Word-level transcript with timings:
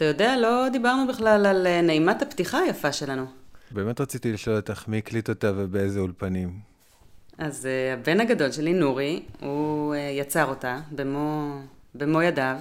אתה 0.00 0.08
יודע, 0.08 0.36
לא 0.36 0.68
דיברנו 0.72 1.06
בכלל 1.06 1.46
על 1.46 1.66
אה, 1.66 1.82
נעימת 1.82 2.22
הפתיחה 2.22 2.58
היפה 2.58 2.92
שלנו. 2.92 3.26
באמת 3.70 4.00
רציתי 4.00 4.32
לשאול 4.32 4.56
אותך 4.56 4.88
מי 4.88 4.98
הקליט 4.98 5.28
אותה 5.28 5.52
ובאיזה 5.56 6.00
אולפנים. 6.00 6.58
אז 7.38 7.64
uh, 7.64 7.98
הבן 7.98 8.20
הגדול 8.20 8.52
שלי, 8.52 8.72
נורי, 8.72 9.22
הוא 9.40 9.94
uh, 9.94 9.98
יצר 10.20 10.44
אותה 10.44 10.80
במו, 10.92 11.58
במו 11.94 12.22
ידיו. 12.22 12.56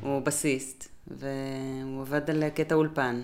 הוא 0.00 0.22
בסיסט, 0.22 0.88
והוא 1.06 2.00
עבד 2.00 2.30
על 2.30 2.48
קטע 2.48 2.74
אולפן. 2.74 3.22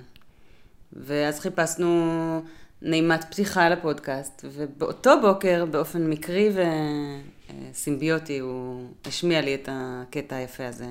ואז 0.92 1.40
חיפשנו 1.40 2.42
נעימת 2.82 3.24
פתיחה 3.24 3.68
לפודקאסט, 3.68 4.44
ובאותו 4.52 5.20
בוקר, 5.22 5.64
באופן 5.70 6.10
מקרי 6.10 6.50
וסימביוטי, 7.72 8.38
הוא 8.38 8.88
השמיע 9.04 9.40
לי 9.40 9.54
את 9.54 9.68
הקטע 9.72 10.36
היפה 10.36 10.66
הזה, 10.66 10.88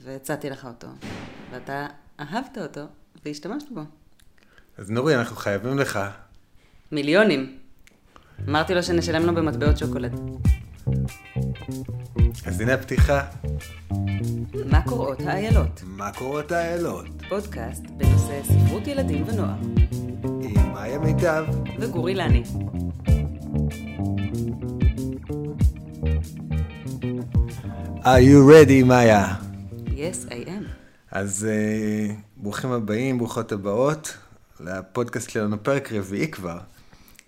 והצעתי 0.00 0.50
לך 0.50 0.64
אותו. 0.64 0.86
ואתה 1.52 1.86
אהבת 2.20 2.58
אותו, 2.58 2.80
והשתמשת 3.24 3.66
בו. 3.70 3.80
אז 4.78 4.90
נורי, 4.90 5.16
אנחנו 5.16 5.36
חייבים 5.36 5.78
לך. 5.78 6.00
מיליונים. 6.92 7.58
אמרתי 8.48 8.74
לו 8.74 8.82
שנשלם 8.82 9.26
לו 9.26 9.34
במטבעות 9.34 9.78
שוקולד. 9.78 10.20
אז 12.46 12.60
הנה 12.60 12.74
הפתיחה. 12.74 13.26
מה 14.66 14.82
קוראות 14.86 15.20
האיילות? 15.20 15.82
מה 15.86 16.12
קוראות 16.12 16.52
האיילות? 16.52 17.06
פודקאסט 17.28 17.82
בנושא 17.86 18.40
ספרות 18.42 18.86
ילדים 18.86 19.24
ונוער. 19.28 19.56
עם 20.42 20.72
מאיה 20.72 20.98
מיטב. 20.98 21.44
וגורי 21.80 22.14
לני. 22.14 22.42
are 28.04 28.20
you 28.20 28.42
ready, 28.50 28.84
מאיה? 28.84 29.51
Yes, 30.02 30.28
I 30.28 30.48
am. 30.48 30.64
אז 31.10 31.46
uh, 31.48 32.12
ברוכים 32.36 32.72
הבאים, 32.72 33.18
ברוכות 33.18 33.52
הבאות 33.52 34.16
לפודקאסט 34.60 35.30
שלנו, 35.30 35.62
פרק 35.62 35.92
רביעי 35.92 36.30
כבר. 36.30 36.58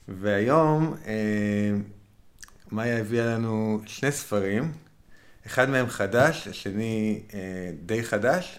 והיום 0.09 0.95
uh, 1.05 1.07
מאיה 2.73 2.99
הביאה 2.99 3.27
לנו 3.27 3.81
שני 3.87 4.13
ספרים, 4.13 4.73
אחד 5.47 5.71
מהם 5.71 5.89
חדש, 5.89 6.49
השני 6.49 7.23
uh, 7.29 7.35
די 7.87 8.03
חדש, 8.03 8.59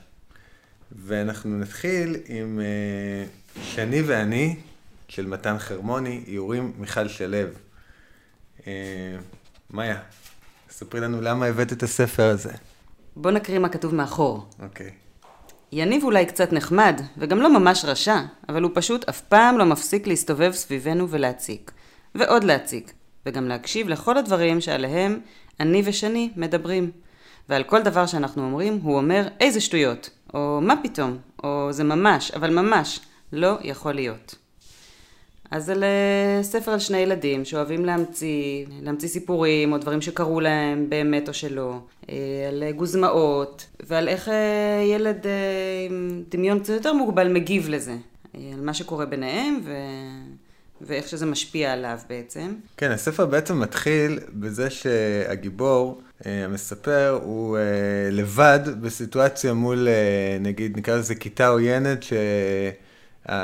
ואנחנו 0.91 1.59
נתחיל 1.59 2.16
עם 2.25 2.59
uh, 2.59 3.59
שני 3.63 4.02
ואני 4.02 4.55
של 5.08 5.27
מתן 5.27 5.59
חרמוני, 5.59 6.23
איורים 6.27 6.73
מיכל 6.77 7.08
שלו. 7.08 7.38
Uh, 8.59 8.63
מאיה, 9.69 9.99
ספרי 10.69 11.02
לנו 11.02 11.21
למה 11.21 11.45
הבאת 11.45 11.73
את 11.73 11.83
הספר 11.83 12.23
הזה. 12.23 12.53
בוא 13.16 13.31
נקריא 13.31 13.59
מה 13.59 13.69
כתוב 13.69 13.95
מאחור. 13.95 14.45
אוקיי. 14.63 14.91
יניב 15.71 16.03
אולי 16.03 16.25
קצת 16.25 16.53
נחמד, 16.53 17.02
וגם 17.17 17.39
לא 17.39 17.59
ממש 17.59 17.85
רשע, 17.85 18.19
אבל 18.49 18.63
הוא 18.63 18.71
פשוט 18.73 19.09
אף 19.09 19.21
פעם 19.21 19.58
לא 19.58 19.66
מפסיק 19.66 20.08
להסתובב 20.08 20.52
סביבנו 20.52 21.09
ולהציק. 21.09 21.71
ועוד 22.16 22.43
להציק. 22.43 22.93
וגם 23.25 23.47
להקשיב 23.47 23.89
לכל 23.89 24.17
הדברים 24.17 24.61
שעליהם 24.61 25.19
אני 25.59 25.81
ושני 25.86 26.31
מדברים. 26.36 26.91
ועל 27.49 27.63
כל 27.63 27.81
דבר 27.81 28.05
שאנחנו 28.05 28.43
אומרים, 28.43 28.80
הוא 28.83 28.97
אומר 28.97 29.27
איזה 29.39 29.61
שטויות, 29.61 30.09
או 30.33 30.59
מה 30.61 30.73
פתאום, 30.83 31.17
או 31.43 31.67
זה 31.71 31.83
ממש, 31.83 32.31
אבל 32.31 32.53
ממש, 32.53 32.99
לא 33.33 33.58
יכול 33.61 33.93
להיות. 33.93 34.36
אז 35.51 35.65
זה 35.65 35.75
ספר 36.41 36.71
על 36.71 36.79
שני 36.79 36.97
ילדים 36.97 37.45
שאוהבים 37.45 37.85
להמציא, 37.85 38.65
להמציא 38.81 39.09
סיפורים 39.09 39.73
או 39.73 39.77
דברים 39.77 40.02
שקרו 40.02 40.39
להם 40.39 40.89
באמת 40.89 41.27
או 41.27 41.33
שלא, 41.33 41.79
אה, 42.09 42.15
על 42.47 42.63
גוזמאות 42.71 43.65
ועל 43.87 44.07
איך 44.07 44.29
אה, 44.29 44.83
ילד 44.85 45.27
אה, 45.27 45.31
עם 45.89 46.23
דמיון 46.29 46.59
קצת 46.59 46.73
יותר 46.73 46.93
מוגבל 46.93 47.33
מגיב 47.33 47.69
לזה, 47.69 47.95
על 48.33 48.61
מה 48.61 48.73
שקורה 48.73 49.05
ביניהם 49.05 49.59
ו... 49.63 49.73
ואיך 50.81 51.07
שזה 51.07 51.25
משפיע 51.25 51.73
עליו 51.73 51.99
בעצם. 52.09 52.53
כן, 52.77 52.91
הספר 52.91 53.25
בעצם 53.25 53.59
מתחיל 53.59 54.20
בזה 54.33 54.70
שהגיבור, 54.70 56.02
המספר, 56.25 57.20
הוא 57.23 57.58
לבד 58.11 58.59
בסיטואציה 58.81 59.53
מול, 59.53 59.87
נגיד, 60.39 60.77
נקרא 60.77 60.97
לזה 60.97 61.15
כיתה 61.15 61.47
עוינת, 61.47 62.03
ש... 62.03 62.14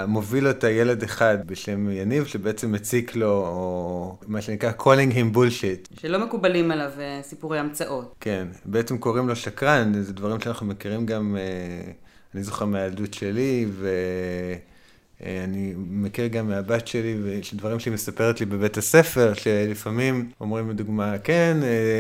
מוביל 0.08 0.48
אותה 0.48 0.70
ילד 0.70 1.04
אחד 1.04 1.38
בשם 1.46 1.90
יניב, 1.90 2.26
שבעצם 2.26 2.72
מציק 2.72 3.16
לו, 3.16 3.32
או 3.32 4.18
מה 4.28 4.42
שנקרא 4.42 4.72
calling 4.80 5.14
him 5.14 5.36
bullshit. 5.36 6.00
שלא 6.02 6.26
מקובלים 6.26 6.72
עליו 6.72 6.92
סיפורי 7.22 7.60
המצאות. 7.60 8.16
כן, 8.20 8.48
בעצם 8.66 8.98
קוראים 8.98 9.28
לו 9.28 9.36
שקרן, 9.36 9.94
זה 10.02 10.14
דברים 10.14 10.42
שאנחנו 10.42 10.66
מכירים 10.66 11.06
גם, 11.06 11.38
אני 12.36 12.44
זוכר 12.44 12.66
מהילדות 12.66 13.14
שלי, 13.14 13.66
ואני 15.22 15.74
מכיר 15.78 16.28
גם 16.28 16.48
מהבת 16.48 16.88
שלי, 16.88 17.16
דברים 17.54 17.80
שהיא 17.80 17.94
מספרת 17.94 18.40
לי 18.40 18.46
בבית 18.46 18.78
הספר, 18.78 19.34
שלפעמים 19.34 20.32
אומרים 20.42 20.70
לדוגמה, 20.70 21.18
כן, 21.18 21.58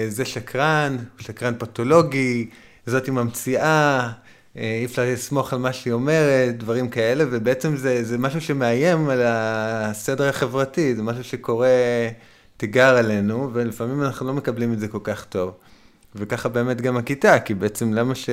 זה 0.09 0.25
שקרן, 0.25 0.97
שקרן 1.20 1.53
פתולוגי, 1.58 2.50
זאת 2.86 3.06
היא 3.06 3.14
ממציאה. 3.14 4.12
אה, 4.58 4.78
אי 4.80 4.86
אפשר 4.86 5.02
לסמוך 5.06 5.54
על 5.54 5.60
מה 5.60 5.74
שהיא 5.74 5.94
אומרת, 5.94 6.58
דברים 6.58 6.90
כאלה, 6.90 7.24
ובעצם 7.32 7.76
זה, 7.76 8.04
זה 8.04 8.18
משהו 8.18 8.42
שמאיים 8.42 9.10
על 9.10 9.22
הסדר 9.26 10.30
החברתי, 10.30 10.96
זה 10.96 11.04
משהו 11.04 11.24
שקורה 11.24 11.70
תיגר 12.58 12.98
עלינו, 12.98 13.50
ולפעמים 13.54 14.04
אנחנו 14.04 14.28
לא 14.28 14.34
מקבלים 14.34 14.74
את 14.74 14.80
זה 14.80 14.88
כל 14.88 15.00
כך 15.04 15.26
טוב. 15.26 15.52
וככה 16.16 16.50
באמת 16.50 16.82
גם 16.82 16.98
הכיתה, 16.98 17.40
כי 17.40 17.54
בעצם 17.54 17.94
למה 17.94 18.16
ש... 18.16 18.30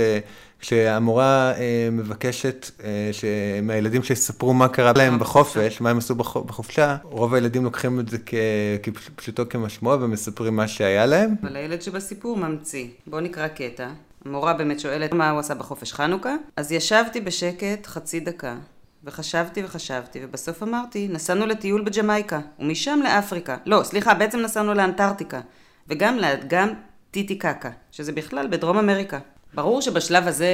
כשהמורה 0.61 1.53
אה, 1.57 1.89
מבקשת 1.93 2.71
אה, 2.85 3.61
מהילדים 3.63 4.03
שיספרו 4.03 4.55
מה 4.55 4.69
קרה 4.69 4.93
להם 4.97 5.19
בחופש, 5.19 5.81
מה 5.81 5.91
הם 5.91 5.99
עשו 5.99 6.15
בח... 6.15 6.37
בחופשה, 6.37 6.97
רוב 7.03 7.35
הילדים 7.35 7.65
לוקחים 7.65 8.01
את 8.01 8.09
זה 8.09 8.19
כ... 8.27 8.35
כפשוטו 8.83 9.49
כמשמעו 9.51 10.01
ומספרים 10.01 10.57
מה 10.57 10.69
שהיה 10.69 11.07
להם. 11.07 11.35
אבל 11.43 11.57
הילד 11.57 11.83
שבסיפור 11.83 12.37
ממציא. 12.37 12.87
בואו 13.07 13.21
נקרא 13.21 13.49
קטע. 13.49 13.89
המורה 14.25 14.55
באמת 14.55 14.81
שואלת 14.81 15.13
מה 15.13 15.31
הוא 15.31 15.41
עשה 15.41 15.55
בחופש 15.55 15.93
חנוכה, 15.93 16.35
אז 16.57 16.73
ישבתי 16.73 17.21
בשקט 17.21 17.87
חצי 17.87 18.21
דקה, 18.21 18.57
וחשבתי 19.05 19.65
וחשבתי, 19.65 20.19
ובסוף 20.23 20.63
אמרתי, 20.63 21.09
נסענו 21.09 21.47
לטיול 21.47 21.85
בג'מייקה, 21.85 22.41
ומשם 22.59 23.01
לאפריקה. 23.05 23.57
לא, 23.67 23.83
סליחה, 23.85 24.15
בעצם 24.15 24.39
נסענו 24.39 24.75
לאנטארקטיקה, 24.75 25.41
וגם 25.89 26.17
לאגם 26.17 26.69
טיטיקקה, 27.11 27.71
שזה 27.91 28.13
בכלל 28.13 28.47
בדרום 28.47 28.79
אמריקה. 28.79 29.19
ברור 29.55 29.83
שבשלב 29.83 30.27
הזה 30.27 30.49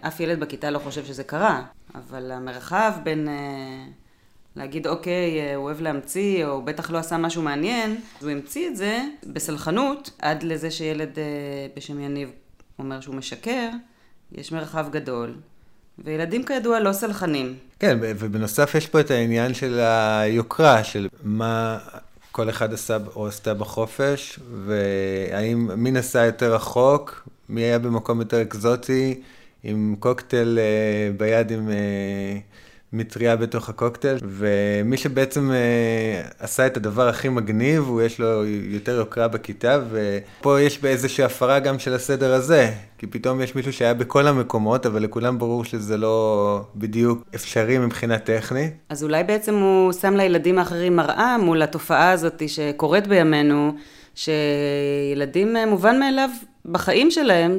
אף 0.00 0.20
ילד 0.20 0.40
בכיתה 0.40 0.70
לא 0.70 0.78
חושב 0.78 1.04
שזה 1.04 1.24
קרה, 1.24 1.62
אבל 1.94 2.30
המרחב 2.30 2.92
בין 3.02 3.28
אה, 3.28 3.84
להגיד 4.56 4.86
אוקיי, 4.86 5.40
אה, 5.40 5.54
הוא 5.54 5.64
אוהב 5.64 5.80
להמציא, 5.80 6.46
או 6.46 6.62
בטח 6.62 6.90
לא 6.90 6.98
עשה 6.98 7.16
משהו 7.16 7.42
מעניין, 7.42 8.00
אז 8.18 8.24
הוא 8.24 8.32
המציא 8.32 8.68
את 8.68 8.76
זה 8.76 9.00
בסלחנות, 9.26 10.10
עד 10.18 10.42
לזה 10.42 10.70
שילד 10.70 11.18
אה, 11.18 11.24
בשם 11.76 12.00
יניב 12.00 12.30
אומר 12.80 13.00
שהוא 13.00 13.14
משקר, 13.14 13.68
יש 14.32 14.52
מרחב 14.52 14.86
גדול, 14.90 15.34
וילדים 16.04 16.44
כידוע 16.44 16.80
לא 16.80 16.92
סלחנים. 16.92 17.56
כן, 17.78 17.98
ובנוסף 18.00 18.74
יש 18.74 18.86
פה 18.86 19.00
את 19.00 19.10
העניין 19.10 19.54
של 19.54 19.80
היוקרה, 19.80 20.84
של 20.84 21.08
מה 21.22 21.78
כל 22.32 22.50
אחד 22.50 22.72
עשה 22.72 22.96
או 23.16 23.26
עשתה 23.26 23.54
בחופש, 23.54 24.40
והאם 24.66 25.70
מי 25.76 25.90
נסע 25.90 26.24
יותר 26.24 26.54
רחוק, 26.54 27.28
מי 27.48 27.60
היה 27.60 27.78
במקום 27.78 28.20
יותר 28.20 28.42
אקזוטי, 28.42 29.20
עם 29.62 29.96
קוקטייל 29.98 30.58
אה, 30.58 31.10
ביד 31.16 31.50
עם... 31.50 31.70
אה, 31.70 32.38
מטריה 32.92 33.36
בתוך 33.36 33.68
הקוקטייל, 33.68 34.18
ומי 34.22 34.96
שבעצם 34.96 35.50
אה, 35.50 36.22
עשה 36.38 36.66
את 36.66 36.76
הדבר 36.76 37.08
הכי 37.08 37.28
מגניב, 37.28 37.84
הוא 37.88 38.02
יש 38.02 38.18
לו 38.20 38.46
יותר 38.46 38.92
יוקרה 38.92 39.28
בכיתה, 39.28 39.80
ופה 39.90 40.60
יש 40.60 40.78
באיזושהי 40.78 41.24
הפרה 41.24 41.58
גם 41.58 41.78
של 41.78 41.94
הסדר 41.94 42.34
הזה, 42.34 42.70
כי 42.98 43.06
פתאום 43.06 43.40
יש 43.40 43.54
מישהו 43.54 43.72
שהיה 43.72 43.94
בכל 43.94 44.26
המקומות, 44.26 44.86
אבל 44.86 45.02
לכולם 45.02 45.38
ברור 45.38 45.64
שזה 45.64 45.96
לא 45.96 46.60
בדיוק 46.76 47.24
אפשרי 47.34 47.78
מבחינה 47.78 48.18
טכנית. 48.18 48.72
אז 48.88 49.04
אולי 49.04 49.24
בעצם 49.24 49.54
הוא 49.54 49.92
שם 49.92 50.16
לילדים 50.16 50.58
האחרים 50.58 50.96
מראה 50.96 51.38
מול 51.38 51.62
התופעה 51.62 52.10
הזאת 52.10 52.42
שקורית 52.48 53.06
בימינו, 53.06 53.72
שילדים 54.14 55.56
אה, 55.56 55.66
מובן 55.66 56.00
מאליו 56.00 56.30
בחיים 56.66 57.10
שלהם, 57.10 57.58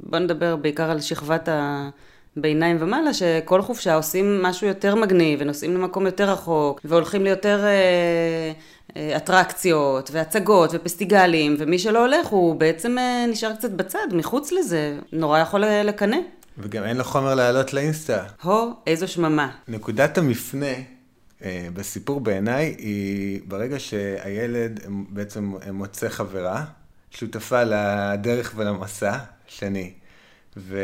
בוא 0.00 0.18
נדבר 0.18 0.56
בעיקר 0.56 0.90
על 0.90 1.00
שכבת 1.00 1.48
ה... 1.48 1.88
ביניים 2.36 2.76
ומעלה, 2.80 3.14
שכל 3.14 3.62
חופשה 3.62 3.94
עושים 3.94 4.42
משהו 4.42 4.66
יותר 4.66 4.94
מגניב, 4.94 5.38
ונוסעים 5.42 5.74
למקום 5.74 6.06
יותר 6.06 6.30
רחוק, 6.30 6.80
והולכים 6.84 7.24
ליותר 7.24 7.64
אה, 7.64 8.52
אה, 8.96 9.16
אטרקציות, 9.16 10.10
והצגות, 10.12 10.70
ופסטיגלים, 10.72 11.56
ומי 11.58 11.78
שלא 11.78 11.98
הולך 11.98 12.26
הוא 12.26 12.54
בעצם 12.54 12.98
אה, 12.98 13.24
נשאר 13.28 13.54
קצת 13.56 13.70
בצד, 13.70 14.06
מחוץ 14.12 14.52
לזה, 14.52 14.98
נורא 15.12 15.38
יכול 15.38 15.60
לקנא. 15.60 16.16
וגם 16.58 16.84
אין 16.84 16.96
לו 16.96 17.04
חומר 17.04 17.34
לעלות 17.34 17.72
לאינסטה. 17.72 18.24
הו, 18.42 18.72
איזו 18.86 19.08
שממה. 19.08 19.50
נקודת 19.68 20.18
המפנה 20.18 20.74
אה, 21.44 21.68
בסיפור 21.74 22.20
בעיניי 22.20 22.74
היא 22.78 23.40
ברגע 23.44 23.78
שהילד 23.78 24.80
בעצם 25.08 25.52
מוצא 25.72 26.08
חברה, 26.08 26.64
שותפה 27.10 27.62
לדרך 27.64 28.52
ולמסע, 28.56 29.18
שני. 29.46 29.92
ו... 30.56 30.78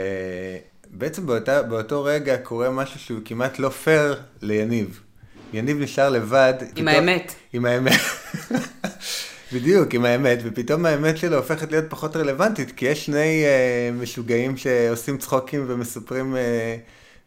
בעצם 0.92 1.26
באותה, 1.26 1.62
באותו 1.62 2.04
רגע 2.04 2.36
קורה 2.36 2.70
משהו 2.70 3.00
שהוא 3.00 3.20
כמעט 3.24 3.58
לא 3.58 3.68
פייר 3.68 4.20
ליניב. 4.42 5.00
יניב 5.52 5.80
נשאר 5.80 6.10
לבד. 6.10 6.54
עם 6.60 6.68
פתאום, 6.70 6.88
האמת. 6.88 7.34
עם 7.52 7.64
האמת. 7.64 8.00
בדיוק, 9.52 9.94
עם 9.94 10.04
האמת, 10.04 10.38
ופתאום 10.44 10.86
האמת 10.86 11.18
שלו 11.18 11.36
הופכת 11.36 11.70
להיות 11.70 11.84
פחות 11.88 12.16
רלוונטית, 12.16 12.72
כי 12.72 12.86
יש 12.86 13.06
שני 13.06 13.44
uh, 13.44 14.02
משוגעים 14.02 14.56
שעושים 14.56 15.18
צחוקים 15.18 15.64
ומספרים 15.68 16.34
uh, 16.34 16.38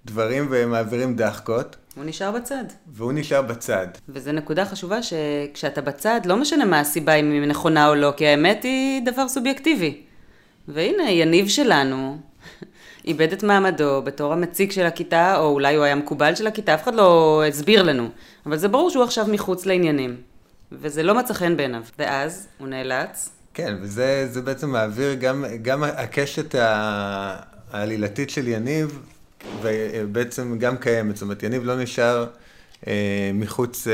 דברים 0.06 0.48
ומעבירים 0.50 1.16
דחקות. 1.16 1.76
הוא 1.96 2.04
נשאר 2.06 2.32
בצד. 2.32 2.64
והוא 2.88 3.14
נשאר 3.14 3.42
בצד. 3.42 3.88
וזו 4.10 4.32
נקודה 4.32 4.66
חשובה 4.66 5.00
שכשאתה 5.04 5.82
בצד, 5.82 6.22
לא 6.26 6.38
משנה 6.38 6.66
מה 6.66 6.80
הסיבה 6.80 7.14
אם 7.14 7.32
היא 7.32 7.42
נכונה 7.42 7.88
או 7.88 7.96
לא, 7.96 8.14
כי 8.18 8.28
האמת 8.28 8.64
היא 8.64 9.02
דבר 9.06 9.28
סובייקטיבי. 9.28 10.02
והנה, 10.68 11.12
יניב 11.12 11.48
שלנו 11.48 12.18
איבד 13.08 13.34
את 13.34 13.44
מעמדו 13.44 14.02
בתור 14.02 14.34
המציג 14.34 14.72
של 14.72 14.86
הכיתה, 14.86 15.38
או 15.38 15.52
אולי 15.52 15.76
הוא 15.76 15.84
היה 15.84 15.96
מקובל 15.96 16.36
של 16.36 16.48
הכיתה, 16.48 16.74
אף 16.74 16.84
אחד 16.84 16.96
לא 16.96 17.42
הסביר 17.48 17.84
לנו. 17.84 18.10
אבל 18.46 18.58
זה 18.58 18.68
ברור 18.68 18.90
שהוא 18.90 19.04
עכשיו 19.04 19.26
מחוץ 19.28 19.66
לעניינים. 19.66 20.16
וזה 20.72 21.04
לא 21.04 21.16
מצא 21.16 21.34
חן 21.34 21.58
בעיניו. 21.58 21.82
ואז 22.00 22.48
הוא 22.58 22.68
נאלץ. 22.68 23.30
כן, 23.54 23.76
וזה 23.82 24.42
בעצם 24.44 24.70
מעביר 24.70 25.14
גם, 25.14 25.46
גם 25.62 25.84
הקשת 25.84 26.56
העלילתית 27.72 28.30
של 28.30 28.48
יניב, 28.48 29.00
ובעצם 29.62 30.58
גם 30.60 30.78
קיימת. 30.78 31.16
זאת 31.16 31.22
אומרת, 31.22 31.44
יניב 31.44 31.64
לא 31.66 31.82
נשאר 31.82 32.26
אה, 32.88 33.32
מחוץ 33.34 33.88
אה, 33.88 33.94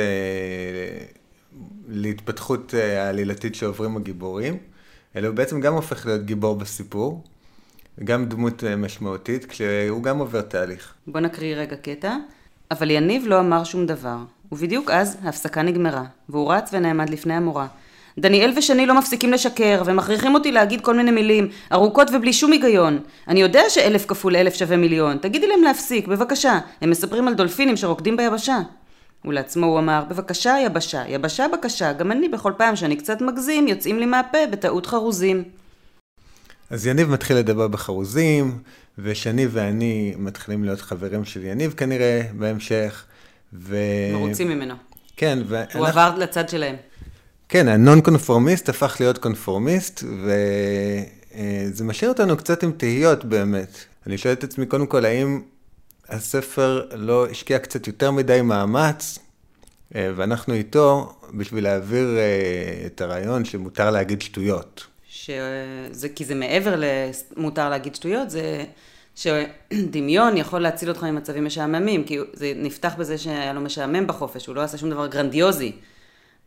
להתפתחות 1.88 2.74
אה, 2.78 3.06
העלילתית 3.06 3.56
שעוברים 3.56 3.98
הגיבורים, 3.98 4.58
אלא 5.16 5.28
הוא 5.28 5.36
בעצם 5.36 5.62
גם 5.62 5.74
הופך 5.74 6.06
להיות 6.06 6.26
גיבור 6.26 6.56
בסיפור. 6.56 7.24
גם 8.04 8.26
דמות 8.26 8.64
אה, 8.64 8.76
משמעותית, 8.76 9.46
כשהוא 9.46 10.04
גם 10.04 10.20
עובר 10.20 10.42
תהליך. 10.42 10.94
בוא 11.08 11.20
נקריא 11.20 11.56
רגע 11.56 11.76
קטע. 11.76 12.16
אבל 12.72 12.92
יניב 12.92 13.28
לא 13.28 13.40
אמר 13.40 13.64
שום 13.64 13.86
דבר, 13.86 14.18
ובדיוק 14.52 14.92
אז 14.92 15.18
ההפסקה 15.24 15.62
נגמרה, 15.62 16.04
והוא 16.30 16.54
רץ 16.54 16.70
ונעמד 16.74 17.10
לפני 17.10 17.34
המורה. 17.34 17.68
דניאל 18.20 18.54
ושני 18.58 18.86
לא 18.86 18.98
מפסיקים 18.98 19.32
לשקר, 19.34 19.82
ומכריחים 19.86 20.34
אותי 20.34 20.52
להגיד 20.52 20.82
כל 20.82 20.96
מיני 20.98 21.12
מילים, 21.12 21.48
ארוכות 21.74 22.10
ובלי 22.14 22.34
שום 22.34 22.52
היגיון. 22.52 23.00
אני 23.28 23.42
יודע 23.42 23.62
שאלף 23.70 24.06
כפול 24.06 24.36
אלף 24.36 24.54
שווה 24.54 24.78
מיליון, 24.78 25.18
תגידי 25.18 25.48
להם 25.48 25.62
להפסיק, 25.64 26.08
בבקשה. 26.08 26.60
הם 26.82 26.90
מספרים 26.90 27.28
על 27.28 27.34
דולפינים 27.34 27.78
שרוקדים 27.78 28.18
ביבשה. 28.18 28.60
ולעצמו 29.26 29.66
הוא 29.66 29.80
אמר, 29.80 30.04
בבקשה 30.10 30.56
יבשה, 30.66 31.04
יבשה 31.08 31.48
בקשה, 31.54 31.94
גם 31.94 32.12
אני 32.12 32.30
בכל 32.30 32.54
פעם 32.58 32.76
שאני 32.76 32.96
קצת 32.96 33.22
מגזים, 33.22 33.68
יוצאים 33.68 34.00
לי 34.00 34.06
מהפה 34.06 34.38
בטעות 34.52 34.86
חרוזים. 34.86 35.44
אז 36.72 36.88
יניב 36.88 37.10
מתחיל 37.10 37.38
לדבר 37.38 37.68
בחרוזים, 37.68 38.60
ושני 38.98 39.48
ואני 39.52 40.14
מתחילים 40.18 40.64
להיות 40.64 40.82
חברים 40.82 41.26
של 41.26 41.44
יניב 41.44 41.74
כנראה 41.78 42.22
בהמשך. 42.38 43.06
ו... 43.54 43.78
מרוצים 44.14 44.48
ממנו. 44.48 44.74
כן, 45.18 45.40
ואנחנו... 45.48 45.80
הוא 45.80 45.88
עבר 45.88 46.16
לצד 46.18 46.50
שלהם. 46.50 46.76
כן, 47.50 47.68
הנון 47.68 48.02
קונפורמיסט 48.02 48.70
הפך 48.70 48.98
להיות 49.00 49.18
קונפורמיסט, 49.18 50.04
וזה 50.04 51.84
משאיר 51.84 52.12
אותנו 52.12 52.38
קצת 52.38 52.64
עם 52.64 52.72
תהיות 52.72 53.26
באמת. 53.26 53.78
אני 54.08 54.18
שואל 54.18 54.34
את 54.34 54.44
עצמי, 54.44 54.66
קודם 54.66 54.88
כל, 54.88 55.06
האם 55.06 55.42
הספר 56.10 56.88
לא 56.96 57.28
השקיע 57.28 57.60
קצת 57.60 57.88
יותר 57.88 58.12
מדי 58.12 58.42
מאמץ, 58.42 59.20
אה, 59.96 60.12
ואנחנו 60.16 60.54
איתו, 60.54 61.14
בשביל 61.34 61.64
להעביר 61.64 62.18
אה, 62.18 62.86
את 62.86 63.02
הרעיון 63.02 63.46
שמותר 63.46 63.92
להגיד 63.92 64.22
שטויות. 64.22 64.91
שזה, 65.26 66.10
כי 66.10 66.26
זה 66.26 66.36
מעבר 66.36 66.76
למותר 67.38 67.70
להגיד 67.70 67.96
שטויות, 67.96 68.30
זה 68.30 68.64
שדמיון 69.16 70.38
יכול 70.38 70.60
להציל 70.60 70.90
אותך 70.90 71.04
ממצבים 71.04 71.46
משעממים, 71.46 72.04
כי 72.04 72.18
זה 72.34 72.54
נפתח 72.56 72.94
בזה 72.98 73.18
שהיה 73.18 73.54
לו 73.54 73.62
משעמם 73.62 74.08
בחופש, 74.08 74.48
הוא 74.48 74.56
לא 74.56 74.62
עשה 74.62 74.78
שום 74.78 74.90
דבר 74.90 75.08
גרנדיוזי. 75.08 75.72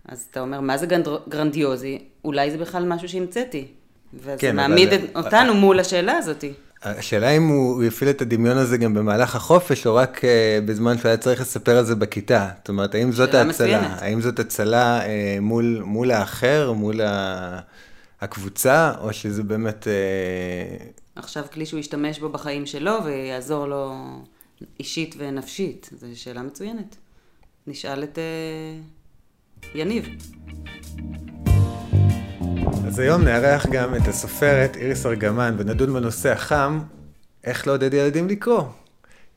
אז 0.08 0.26
אתה 0.30 0.40
אומר, 0.40 0.60
מה 0.60 0.78
זה 0.78 0.86
גרנדיוזי? 1.28 1.98
אולי 2.24 2.50
זה 2.50 2.58
בכלל 2.58 2.84
משהו 2.84 3.08
שהמצאתי. 3.08 3.66
וזה 4.14 4.36
כן, 4.38 4.56
מעמיד 4.56 4.92
אבל... 4.92 5.06
אותנו 5.14 5.52
אבל... 5.52 5.60
מול 5.60 5.80
השאלה 5.80 6.12
הזאת. 6.12 6.44
השאלה 6.82 7.30
אם 7.30 7.48
הוא 7.48 7.84
יפעיל 7.84 8.10
את 8.10 8.22
הדמיון 8.22 8.56
הזה 8.56 8.76
גם 8.76 8.94
במהלך 8.94 9.36
החופש, 9.36 9.86
או 9.86 9.94
רק 9.94 10.18
uh, 10.18 10.24
בזמן 10.64 10.98
שהוא 10.98 11.08
היה 11.08 11.16
צריך 11.16 11.40
לספר 11.40 11.78
על 11.78 11.84
זה 11.84 11.94
בכיתה. 11.94 12.48
זאת 12.58 12.68
אומרת, 12.68 12.94
האם 12.94 13.12
זאת 13.12 13.34
ההצלה? 13.34 13.96
האם 14.00 14.20
זאת 14.20 14.38
הצלה 14.38 15.00
uh, 15.00 15.06
מול, 15.40 15.82
מול 15.84 16.10
האחר, 16.10 16.72
מול 16.72 17.00
ה... 17.00 17.60
הקבוצה, 18.20 18.92
או 19.00 19.12
שזה 19.12 19.42
באמת... 19.42 19.88
אה, 19.88 20.86
עכשיו 21.16 21.44
כלי 21.52 21.66
שהוא 21.66 21.80
ישתמש 21.80 22.18
בו 22.18 22.28
בחיים 22.28 22.66
שלו 22.66 23.04
ויעזור 23.04 23.66
לו 23.66 23.94
אישית 24.80 25.14
ונפשית, 25.18 25.90
זו 25.92 26.06
שאלה 26.14 26.42
מצוינת. 26.42 26.96
נשאל 27.66 28.04
את 28.04 28.18
uh, 29.62 29.66
יניב. 29.74 30.08
אז 32.86 32.98
היום 32.98 33.22
נארח 33.22 33.66
גם 33.66 33.94
את 33.94 34.08
הסופרת 34.08 34.76
איריס 34.76 35.06
ארגמן 35.06 35.54
ונדון 35.58 35.92
בנושא 35.92 36.32
החם, 36.32 36.80
איך 37.44 37.66
לעודד 37.66 37.94
ילדים 37.94 38.28
לקרוא. 38.28 38.62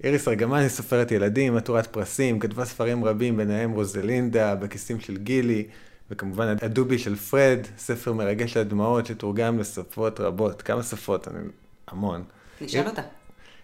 איריס 0.04 0.28
ארגמן 0.28 0.60
היא 0.60 0.70
סופרת 0.70 1.12
ילדים, 1.12 1.58
עטורת 1.58 1.88
פרסים, 1.88 2.40
כתבה 2.40 2.66
ספרים 2.66 3.06
רבים, 3.06 3.38
ביניהם 3.38 3.72
רוזלינדה, 3.72 4.56
בכיסים 4.56 5.00
של 5.00 5.18
גילי, 5.18 5.68
וכמובן 6.12 6.56
הדובי 6.62 7.00
של 7.00 7.16
פרד, 7.16 7.60
ספר 7.78 8.14
מרגש 8.14 8.58
הדמעות 8.58 9.06
שתורגם 9.06 9.60
לשפות 9.60 10.20
רבות. 10.20 10.62
כמה 10.62 10.84
שפות? 10.84 11.28
אני... 11.28 11.38
המון. 11.88 12.24
נשאל 12.62 12.88
אותה. 12.88 13.02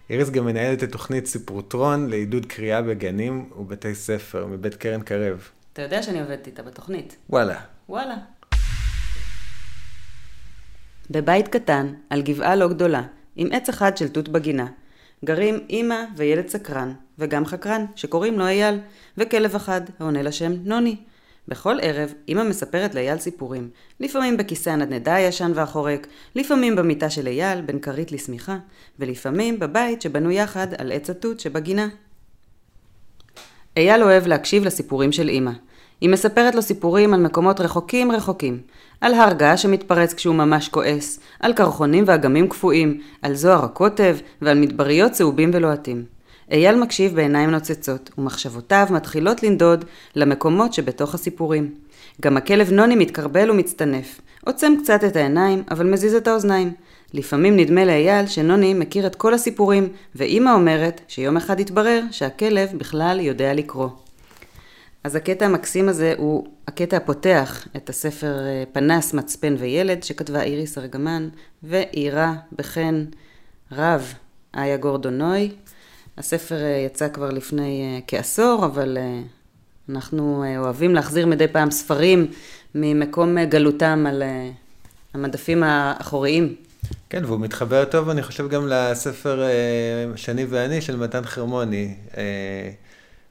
איריס 0.10 0.30
גם 0.30 0.45
מנהלת 0.45 0.84
את 0.84 0.92
תוכנית 0.92 1.25
סיפרוטרון 1.25 2.10
לעידוד 2.10 2.45
קריאה 2.45 2.81
בגנים 2.81 3.50
ובתי 3.57 3.95
ספר, 3.95 4.45
מבית 4.45 4.75
קרן 4.75 5.01
קרב. 5.01 5.50
אתה 5.74 5.81
יודע 5.81 6.04
שאני 6.04 6.22
עובדת 6.22 6.48
איתה 6.48 6.63
בתוכנית. 6.63 7.16
וואלה. 7.30 7.60
וואלה. 7.90 8.16
בבית 11.10 11.48
קטן, 11.48 11.94
על 12.10 12.22
גבעה 12.22 12.56
לא 12.56 12.69
גדולה, 12.69 13.04
עם 13.36 13.48
עץ 13.51 13.69
אחד 13.69 13.98
של 13.98 14.07
תות 14.07 14.30
בגינה, 14.30 14.68
גרים 15.25 15.68
אמא 15.69 16.04
וילד 16.16 16.48
סקרן, 16.48 16.94
וגם 17.19 17.46
חקרן, 17.46 17.86
שקוראים 17.96 18.39
לו 18.39 18.48
אייל, 18.48 18.80
וכלב 19.18 19.56
אחד, 19.56 19.81
העונה 20.00 20.22
לשם 20.22 20.51
נוני. 20.63 20.96
בכל 21.48 21.78
ערב 21.81 22.13
אמא 22.30 22.44
מספרת 22.44 22.95
לאייל 22.95 23.18
סיפורים, 23.18 23.69
לפעמים 24.00 24.38
בכיסא 24.38 24.69
הנדנדה 24.69 25.13
הישן 25.13 25.51
והחורק, 25.56 26.07
לפעמים 26.36 26.75
במיטה 26.75 27.10
של 27.10 27.28
אייל 27.28 27.62
בין 27.62 27.80
כרית 27.80 28.12
לשמיכה, 28.12 28.57
ולפעמים 29.00 29.60
בבית 29.60 30.01
שבנו 30.01 30.31
יחד 30.31 30.68
על 30.78 30.92
עץ 30.92 31.10
התות 31.10 31.40
שבגינה. 31.40 31.88
אייל 33.77 34.03
אוהב 34.03 34.27
להקשיב 34.27 34.63
לסיפורים 34.65 35.12
של 35.12 35.29
אמא. 35.29 35.51
היא 36.01 36.10
מספרת 36.10 36.56
לו 36.56 36.62
סיפורים 36.62 37.13
על 37.13 37.22
מקומות 37.22 37.60
רחוקים 37.60 38.12
רחוקים, 38.12 38.62
על 39.01 39.13
הר 39.13 39.34
געש 39.34 39.63
שמתפרץ 39.63 40.13
כשהוא 40.13 40.36
ממש 40.36 40.70
כועס, 40.70 41.20
על 41.39 41.53
קרחונים 41.53 42.03
ואגמים 42.08 42.48
קפואים, 42.50 43.01
על 43.22 43.34
זוהר 43.34 43.65
הקוטב 43.65 44.18
ועל 44.41 44.60
מדבריות 44.60 45.12
צהובים 45.12 45.51
ולוהטים. 45.53 46.12
אייל 46.53 46.75
מקשיב 46.75 47.15
בעיניים 47.15 47.50
נוצצות, 47.50 48.10
ומחשבותיו 48.17 48.88
מתחילות 48.89 49.43
לנדוד 49.43 49.86
למקומות 50.15 50.74
שבתוך 50.74 51.13
הסיפורים. 51.15 51.74
גם 52.22 52.38
הכלב 52.38 52.72
נוני 52.72 52.95
מתקרבל 52.95 53.51
ומצטנף, 53.51 54.22
עוצם 54.45 54.74
קצת 54.83 55.03
את 55.03 55.15
העיניים, 55.15 55.63
אבל 55.72 55.86
מזיז 55.91 56.13
את 56.13 56.27
האוזניים. 56.27 56.74
לפעמים 57.13 57.57
נדמה 57.57 57.86
לאייל 57.86 58.27
שנוני 58.27 58.74
מכיר 58.74 59.07
את 59.07 59.15
כל 59.15 59.33
הסיפורים, 59.33 59.89
ואימא 60.15 60.50
אומרת 60.50 61.01
שיום 61.07 61.38
אחד 61.38 61.60
יתברר 61.60 62.01
שהכלב 62.12 62.69
בכלל 62.77 63.19
יודע 63.19 63.53
לקרוא. 63.53 63.89
אז 65.03 65.15
הקטע 65.15 65.45
המקסים 65.45 65.89
הזה 65.89 66.13
הוא 66.17 66.48
הקטע 66.67 66.98
הפותח 66.98 67.67
את 67.75 67.89
הספר 67.89 68.39
אה, 68.39 68.63
פנס, 68.72 69.13
מצפן 69.13 69.55
וילד, 69.60 70.03
שכתבה 70.03 70.41
איריס 70.41 70.77
ארגמן, 70.77 71.29
ואירה 71.63 72.33
בחן 72.57 73.05
רב 73.72 74.13
איה 74.57 74.77
גורדונוי, 74.77 75.51
הספר 76.17 76.55
אה, 76.55 76.84
יצא 76.86 77.10
כבר 77.10 77.29
לפני 77.29 77.82
אה, 77.82 78.00
כעשור, 78.08 78.65
אבל 78.65 78.98
אה, 78.98 79.22
אנחנו 79.89 80.43
אוהבים 80.58 80.96
להחזיר 80.96 81.27
מדי 81.27 81.48
פעם 81.48 81.72
ספרים 81.72 82.32
ממקום 82.75 83.43
גלותם 83.43 84.05
על 84.08 84.24
המדפים 85.13 85.63
האחוריים. 85.63 86.55
כן, 87.10 87.25
והוא 87.25 87.39
מתחבר 87.39 87.86
טוב, 87.86 88.10
אני 88.10 88.24
חושב, 88.24 88.50
גם 88.50 88.67
לספר 88.67 89.43
שני 90.15 90.46
ואני 90.46 90.82
של 90.82 90.96
מתן 90.96 91.24
חרמוני. 91.24 91.96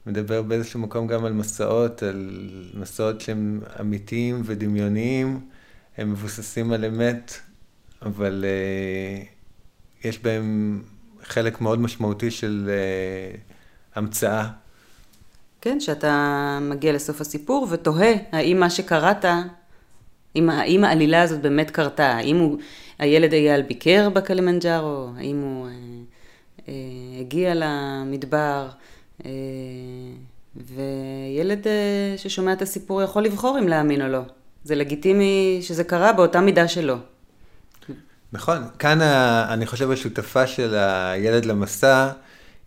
מדבר 0.06 0.42
באיזשהו 0.42 0.80
מקום 0.80 1.06
גם 1.06 1.24
על 1.24 1.32
מסעות, 1.32 2.02
על 2.02 2.50
מסעות 2.74 3.20
שהם 3.20 3.60
אמיתיים 3.80 4.42
ודמיוניים, 4.44 5.40
הם 5.96 6.12
מבוססים 6.12 6.72
על 6.72 6.84
אמת, 6.84 7.32
אבל 8.02 8.44
יש 10.04 10.18
בהם 10.18 10.82
חלק 11.22 11.60
מאוד 11.60 11.80
משמעותי 11.80 12.30
של 12.30 12.70
uh, 12.70 13.38
המצאה. 13.94 14.48
כן, 15.60 15.80
שאתה 15.80 16.58
מגיע 16.62 16.92
לסוף 16.92 17.20
הסיפור 17.20 17.66
ותוהה 17.70 18.12
האם 18.32 18.60
מה 18.60 18.70
שקראת, 18.70 19.24
האם, 19.24 20.50
האם 20.50 20.84
העלילה 20.84 21.22
הזאת 21.22 21.40
באמת 21.40 21.70
קרתה, 21.70 22.06
האם 22.06 22.36
הוא, 22.36 22.58
הילד 22.98 23.32
אייל 23.32 23.62
ביקר 23.62 24.08
בקלימנג'ארו, 24.10 25.08
האם 25.16 25.40
הוא 25.40 25.66
uh, 25.66 25.70
אה, 26.68 26.74
הגיע 27.20 27.52
למדבר, 27.54 28.68
אה, 29.24 29.30
וילד 30.56 31.66
אה, 31.66 32.14
ששומע 32.16 32.52
את 32.52 32.62
הסיפור 32.62 33.02
יכול 33.02 33.22
לבחור 33.22 33.58
אם 33.58 33.68
להאמין 33.68 34.02
או 34.02 34.08
לא. 34.08 34.20
זה 34.64 34.74
לגיטימי 34.74 35.58
שזה 35.62 35.84
קרה 35.84 36.12
באותה 36.12 36.40
מידה 36.40 36.68
שלו. 36.68 36.96
נכון, 38.32 38.64
כאן 38.78 39.00
ה, 39.00 39.46
אני 39.52 39.66
חושב 39.66 39.90
השותפה 39.90 40.46
של 40.46 40.74
הילד 40.74 41.44
למסע, 41.44 42.10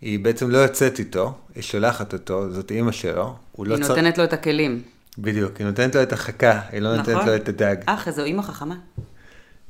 היא 0.01 0.19
בעצם 0.19 0.49
לא 0.49 0.57
יוצאת 0.57 0.99
איתו, 0.99 1.33
היא 1.55 1.63
שולחת 1.63 2.13
אותו, 2.13 2.51
זאת 2.51 2.71
אימא 2.71 2.91
שלו. 2.91 3.35
היא 3.57 3.65
לא 3.67 3.77
נותנת 3.77 4.15
צר... 4.15 4.21
לו 4.21 4.27
את 4.27 4.33
הכלים. 4.33 4.81
בדיוק, 5.17 5.57
היא 5.57 5.67
נותנת 5.67 5.95
לו 5.95 6.03
את 6.03 6.13
החכה, 6.13 6.61
היא 6.71 6.81
לא 6.81 6.97
נכון? 6.97 7.13
נותנת 7.13 7.27
לו 7.27 7.35
את 7.35 7.49
הדג. 7.49 7.75
אך, 7.85 8.07
איזו 8.07 8.23
אימא 8.23 8.41
חכמה. 8.41 8.75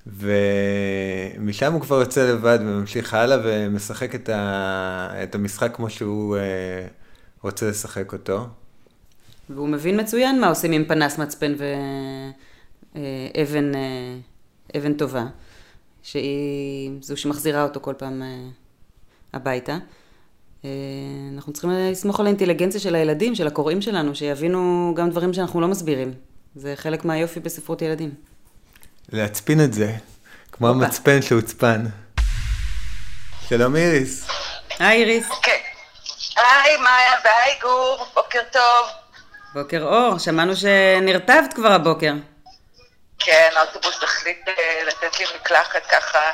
ומשם 0.08 1.74
הוא 1.74 1.82
כבר 1.82 2.00
יוצא 2.00 2.32
לבד 2.32 2.60
וממשיך 2.62 3.14
הלאה 3.14 3.38
ומשחק 3.44 4.16
את, 4.16 4.30
ה... 4.30 5.24
את 5.24 5.36
המשחק 5.36 5.76
כמו 5.76 5.90
שהוא 5.90 6.38
אה, 6.38 6.42
רוצה 7.42 7.70
לשחק 7.70 8.14
אותו. 8.14 8.48
והוא 9.50 9.70
מבין 9.70 10.00
מצוין 10.00 10.42
מה 10.42 10.48
עושים 10.48 10.72
עם 10.72 10.86
פנס 10.86 11.18
מצפן 11.18 11.54
ואבן 13.36 13.76
אה, 13.76 14.18
אבן 14.78 14.94
טובה, 14.94 15.26
שהיא 16.06 16.92
זו 17.02 17.18
שמחזירה 17.18 17.64
אותו 17.64 17.80
כל 17.80 17.94
פעם 17.98 18.22
אה, 18.24 18.28
הביתה. 19.34 19.78
אנחנו 21.36 21.54
צריכים 21.54 21.72
לסמוך 21.72 22.20
על 22.20 22.26
האינטליגנציה 22.26 22.80
של 22.80 22.96
הילדים, 22.96 23.36
של 23.36 23.48
הקוראים 23.48 23.82
שלנו, 23.82 24.16
שיבינו 24.16 24.94
גם 24.96 25.10
דברים 25.10 25.34
שאנחנו 25.34 25.62
לא 25.62 25.68
מסבירים. 25.68 26.14
זה 26.56 26.74
חלק 26.76 27.06
מהיופי 27.06 27.40
בספרות 27.40 27.82
ילדים. 27.82 28.14
להצפין 29.12 29.64
את 29.64 29.74
זה, 29.74 29.94
כמו 30.52 30.68
המצפן 30.68 31.22
שהוצפן. 31.22 31.86
שלום 33.50 33.76
איריס. 33.76 34.28
היי 34.80 35.04
איריס. 35.04 35.30
כן. 35.44 35.52
היי 36.36 36.78
מאיה 36.78 37.14
והי 37.24 37.60
גור, 37.62 38.06
בוקר 38.16 38.40
טוב. 38.52 38.88
בוקר 39.54 39.84
אור, 39.84 40.18
שמענו 40.18 40.56
שנרטבת 40.56 41.54
כבר 41.54 41.72
הבוקר. 41.72 42.14
כן, 43.20 43.50
האוטובוס 43.56 44.04
החליט 44.04 44.48
אה, 44.48 44.84
לתת 44.84 45.20
לי 45.20 45.26
מקלחת 45.36 45.86
ככה 45.86 46.32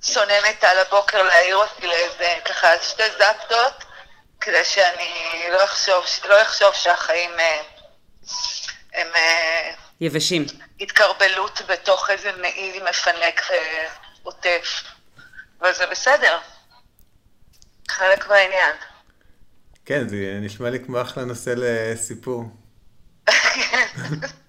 צוננת 0.00 0.64
על 0.64 0.78
הבוקר 0.78 1.22
להעיר 1.22 1.56
אותי 1.56 1.86
לאיזה 1.86 2.34
ככה 2.44 2.68
שתי 2.82 3.02
זפטות, 3.10 3.84
כדי 4.40 4.64
שאני 4.64 5.44
לא 5.52 5.64
אחשוב, 5.64 6.04
לא 6.28 6.42
אחשוב 6.42 6.74
שהחיים 6.74 7.30
אה, 7.40 7.62
הם... 8.94 9.08
אה, 9.16 9.72
יבשים. 10.00 10.46
התקרבלות 10.80 11.62
בתוך 11.68 12.10
איזה 12.10 12.32
מעיל 12.32 12.82
מפנק 12.88 13.42
ועוטף. 14.22 14.82
אבל 15.60 15.74
זה 15.74 15.86
בסדר. 15.86 16.38
חלק 17.88 18.28
מהעניין. 18.28 18.76
כן, 19.84 20.08
זה 20.08 20.16
נשמע 20.40 20.70
לי 20.70 20.84
כמו 20.84 21.02
אחלה 21.02 21.24
נושא 21.24 21.54
לסיפור. 21.56 22.44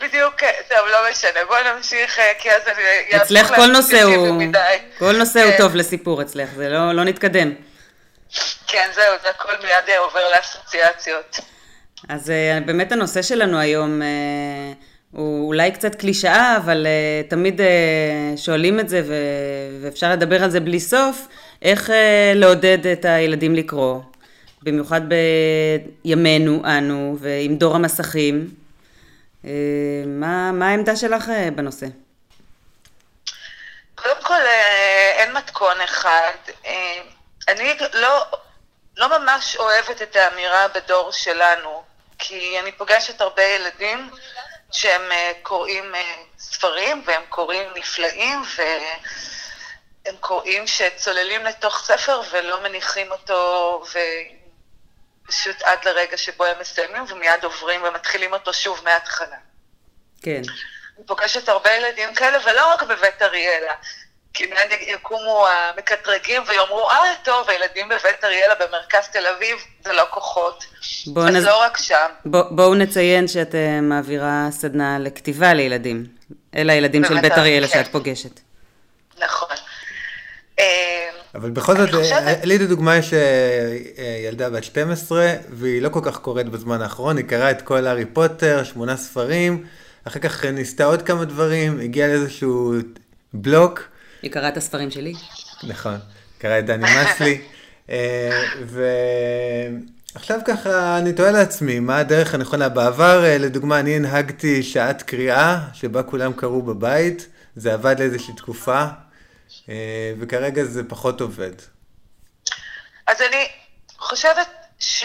בדיוק, 0.00 0.34
טוב, 0.68 0.78
לא 0.92 0.98
משנה, 1.10 1.40
בואי 1.48 1.60
נמשיך, 1.74 2.18
כי 2.38 2.50
אז 2.50 2.62
אני... 2.66 3.22
אצלך 3.22 3.54
כל 3.56 3.66
נושא 3.66 4.02
הוא... 4.02 4.42
כל 4.98 5.16
נושא 5.16 5.42
הוא 5.42 5.50
כן. 5.50 5.58
טוב 5.58 5.76
לסיפור 5.76 6.22
אצלך, 6.22 6.48
זה 6.56 6.68
לא, 6.68 6.92
לא 6.92 7.04
נתקדם. 7.04 7.52
כן, 8.66 8.88
זהו, 8.94 9.14
זה 9.22 9.30
הכל 9.30 9.52
מיד 9.62 9.96
עובר 9.98 10.20
לאסוציאציות. 10.36 11.40
אז 12.08 12.30
אה, 12.30 12.58
באמת 12.66 12.92
הנושא 12.92 13.22
שלנו 13.22 13.58
היום 13.58 14.02
אה, 14.02 14.06
הוא 15.10 15.46
אולי 15.46 15.70
קצת 15.70 15.94
קלישאה, 15.94 16.56
אבל 16.56 16.86
תמיד 17.28 17.60
שואלים 18.36 18.80
את 18.80 18.88
זה 18.88 19.02
ואפשר 19.82 20.12
לדבר 20.12 20.44
על 20.44 20.50
זה 20.50 20.60
בלי 20.60 20.80
סוף, 20.80 21.28
איך 21.62 21.90
לעודד 22.34 22.86
את 22.86 23.04
הילדים 23.04 23.54
לקרוא, 23.54 24.00
במיוחד 24.62 25.00
בימינו 26.04 26.62
אנו 26.64 27.16
ועם 27.20 27.56
דור 27.56 27.74
המסכים. 27.74 28.67
Uh, 29.44 29.48
מה, 30.06 30.52
מה 30.52 30.68
העמדה 30.68 30.96
שלך 30.96 31.24
uh, 31.28 31.50
בנושא? 31.54 31.86
קודם 33.94 34.22
כל, 34.22 34.34
uh, 34.34 35.18
אין 35.18 35.32
מתכון 35.32 35.80
אחד. 35.80 36.32
אני 37.48 37.74
לא, 37.92 38.24
לא 38.96 39.18
ממש 39.18 39.56
אוהבת 39.56 40.02
את 40.02 40.16
האמירה 40.16 40.68
בדור 40.68 41.12
שלנו, 41.12 41.82
כי 42.18 42.60
אני 42.60 42.72
פוגשת 42.72 43.20
הרבה 43.20 43.42
ילדים 43.42 44.10
שהם 44.72 45.12
אה, 45.12 45.32
קוראים 45.42 45.94
אה, 45.94 46.14
ספרים 46.38 47.02
והם 47.06 47.22
קוראים 47.28 47.68
נפלאים 47.76 48.42
והם 48.56 50.16
קוראים 50.20 50.66
שצוללים 50.66 51.44
לתוך 51.44 51.78
ספר 51.84 52.20
ולא 52.30 52.62
מניחים 52.62 53.12
אותו 53.12 53.82
ופשוט 55.28 55.62
עד 55.62 55.78
לרגע 55.84 56.16
שבו 56.16 56.44
הם 56.44 56.56
מסיימים 56.60 57.04
ומיד 57.08 57.44
עוברים 57.44 57.80
ומתחילים 57.82 58.32
אותו 58.32 58.52
שוב 58.52 58.80
מההתחלה. 58.84 59.36
כן. 60.22 60.42
אני 60.98 61.06
פוגשת 61.06 61.48
הרבה 61.48 61.70
ילדים 61.70 62.14
כאלה, 62.14 62.38
ולא 62.46 62.72
רק 62.72 62.82
בבית 62.82 63.22
אריאלה. 63.22 63.72
כי 64.34 64.46
מיד 64.46 64.80
יקומו 64.80 65.46
המקטרגים 65.48 66.42
ויאמרו, 66.46 66.90
אה, 66.90 66.96
טוב, 67.22 67.50
הילדים 67.50 67.88
בבית 67.88 68.24
אריאלה 68.24 68.54
במרכז 68.54 69.08
תל 69.12 69.26
אביב, 69.26 69.58
זה 69.84 69.92
לא 69.92 70.02
כוחות. 70.10 70.64
אז 71.16 71.34
נז... 71.34 71.44
לא 71.44 71.62
רק 71.62 71.76
שם. 71.76 72.06
בוא, 72.24 72.42
בואו 72.50 72.74
נציין 72.74 73.28
שאת 73.28 73.52
uh, 73.52 73.82
מעבירה 73.82 74.46
סדנה 74.50 74.98
לכתיבה 74.98 75.54
לילדים. 75.54 76.06
אלה 76.56 76.72
הילדים 76.72 77.04
של 77.04 77.20
בית 77.20 77.32
אריאלה 77.32 77.68
כן. 77.68 77.72
שאת 77.72 77.92
פוגשת. 77.92 78.40
נכון. 79.18 79.56
אה, 80.60 80.64
אבל 81.34 81.50
בכל 81.50 81.76
זאת, 81.76 81.94
אה, 81.94 82.34
לי 82.44 82.58
לדוגמה 82.58 82.96
יש 82.96 83.12
ילדה 84.26 84.50
בת 84.50 84.64
12, 84.64 85.34
והיא 85.50 85.82
לא 85.82 85.88
כל 85.88 86.00
כך 86.02 86.18
קוראת 86.18 86.48
בזמן 86.48 86.82
האחרון, 86.82 87.16
היא 87.16 87.24
קראה 87.24 87.50
את 87.50 87.62
כל 87.62 87.86
הארי 87.86 88.04
פוטר, 88.04 88.64
שמונה 88.64 88.96
ספרים, 88.96 89.64
אחר 90.04 90.20
כך 90.20 90.44
ניסתה 90.44 90.84
עוד 90.84 91.02
כמה 91.02 91.24
דברים, 91.24 91.80
הגיעה 91.80 92.08
לאיזשהו 92.08 92.74
בלוק. 93.34 93.82
היא 94.22 94.30
קראה 94.30 94.48
את 94.48 94.56
הספרים 94.56 94.90
שלי. 94.90 95.14
נכון, 95.62 95.96
קראה 96.38 96.58
את 96.58 96.66
דני 96.66 96.86
מסלי. 97.04 97.40
אה, 97.90 98.42
ועכשיו 100.14 100.40
ככה 100.44 100.98
אני 100.98 101.12
תוהה 101.12 101.30
לעצמי, 101.30 101.80
מה 101.80 101.98
הדרך 101.98 102.34
הנכונה? 102.34 102.68
בעבר, 102.68 103.24
אה, 103.24 103.38
לדוגמה, 103.38 103.80
אני 103.80 103.96
הנהגתי 103.96 104.62
שעת 104.62 105.02
קריאה, 105.02 105.60
שבה 105.72 106.02
כולם 106.02 106.32
קראו 106.32 106.62
בבית, 106.62 107.28
זה 107.56 107.74
עבד 107.74 107.96
לאיזושהי 107.98 108.34
תקופה, 108.34 108.78
אה, 108.78 108.88
וכרגע 110.20 110.64
זה 110.64 110.82
פחות 110.88 111.20
עובד. 111.20 111.52
אז 113.06 113.22
אני 113.22 113.48
חושבת 113.98 114.48
ש... 114.78 115.04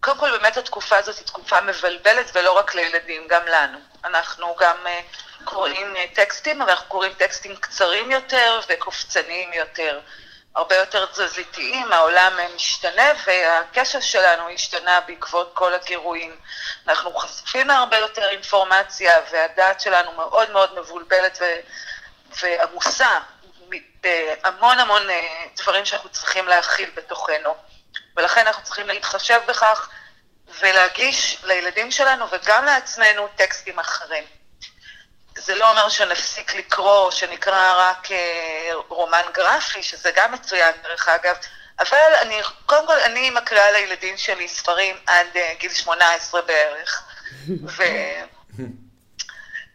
קודם 0.00 0.18
כל 0.18 0.38
באמת 0.38 0.56
התקופה 0.56 0.96
הזאת 0.96 1.16
היא 1.18 1.26
תקופה 1.26 1.60
מבלבלת 1.60 2.30
ולא 2.34 2.52
רק 2.58 2.74
לילדים, 2.74 3.26
גם 3.28 3.42
לנו. 3.46 3.78
אנחנו 4.04 4.56
גם 4.60 4.76
קוראים 5.44 5.96
אה, 5.96 6.04
טקסטים, 6.14 6.62
אבל 6.62 6.70
אנחנו 6.70 6.88
קוראים 6.88 7.12
טקסטים 7.12 7.56
קצרים 7.56 8.10
יותר 8.10 8.60
וקופצניים 8.68 9.52
יותר, 9.52 10.00
הרבה 10.54 10.76
יותר 10.76 11.06
תזזיתיים, 11.06 11.92
העולם 11.92 12.32
אה, 12.38 12.46
משתנה 12.56 13.12
והקשר 13.26 14.00
שלנו 14.00 14.48
השתנה 14.48 15.00
בעקבות 15.06 15.50
כל 15.54 15.74
הגירויים. 15.74 16.36
אנחנו 16.88 17.14
חשופים 17.14 17.68
להרבה 17.68 17.98
יותר 17.98 18.28
אינפורמציה 18.28 19.12
והדעת 19.32 19.80
שלנו 19.80 20.12
מאוד 20.12 20.50
מאוד 20.50 20.80
מבולבלת 20.80 21.38
ו... 21.40 21.44
ועמוסה 22.42 23.18
בהמון 24.02 24.78
המון 24.78 25.10
אה, 25.10 25.44
דברים 25.56 25.84
שאנחנו 25.84 26.08
צריכים 26.08 26.48
להכיל 26.48 26.90
בתוכנו. 26.94 27.54
ולכן 28.16 28.46
אנחנו 28.46 28.64
צריכים 28.64 28.86
להתחשב 28.86 29.40
בכך 29.48 29.88
ולהגיש 30.60 31.38
לילדים 31.44 31.90
שלנו 31.90 32.26
וגם 32.30 32.64
לעצמנו 32.64 33.28
טקסטים 33.36 33.78
אחרים. 33.78 34.24
זה 35.38 35.54
לא 35.54 35.70
אומר 35.70 35.88
שנפסיק 35.88 36.54
לקרוא, 36.54 37.10
שנקרא 37.10 37.74
רק 37.76 38.12
אה, 38.12 38.70
רומן 38.88 39.22
גרפי, 39.32 39.82
שזה 39.82 40.10
גם 40.16 40.32
מצוין 40.32 40.72
דרך 40.82 41.08
אגב, 41.08 41.36
אבל 41.80 42.14
אני, 42.22 42.40
קודם 42.66 42.86
כל, 42.86 43.00
אני 43.00 43.30
מקריאה 43.30 43.70
לילדים 43.70 44.16
שלי 44.16 44.48
ספרים 44.48 44.96
עד 45.06 45.26
uh, 45.34 45.60
גיל 45.60 45.72
18 45.72 46.42
בערך. 46.42 47.02
ו... 47.76 47.82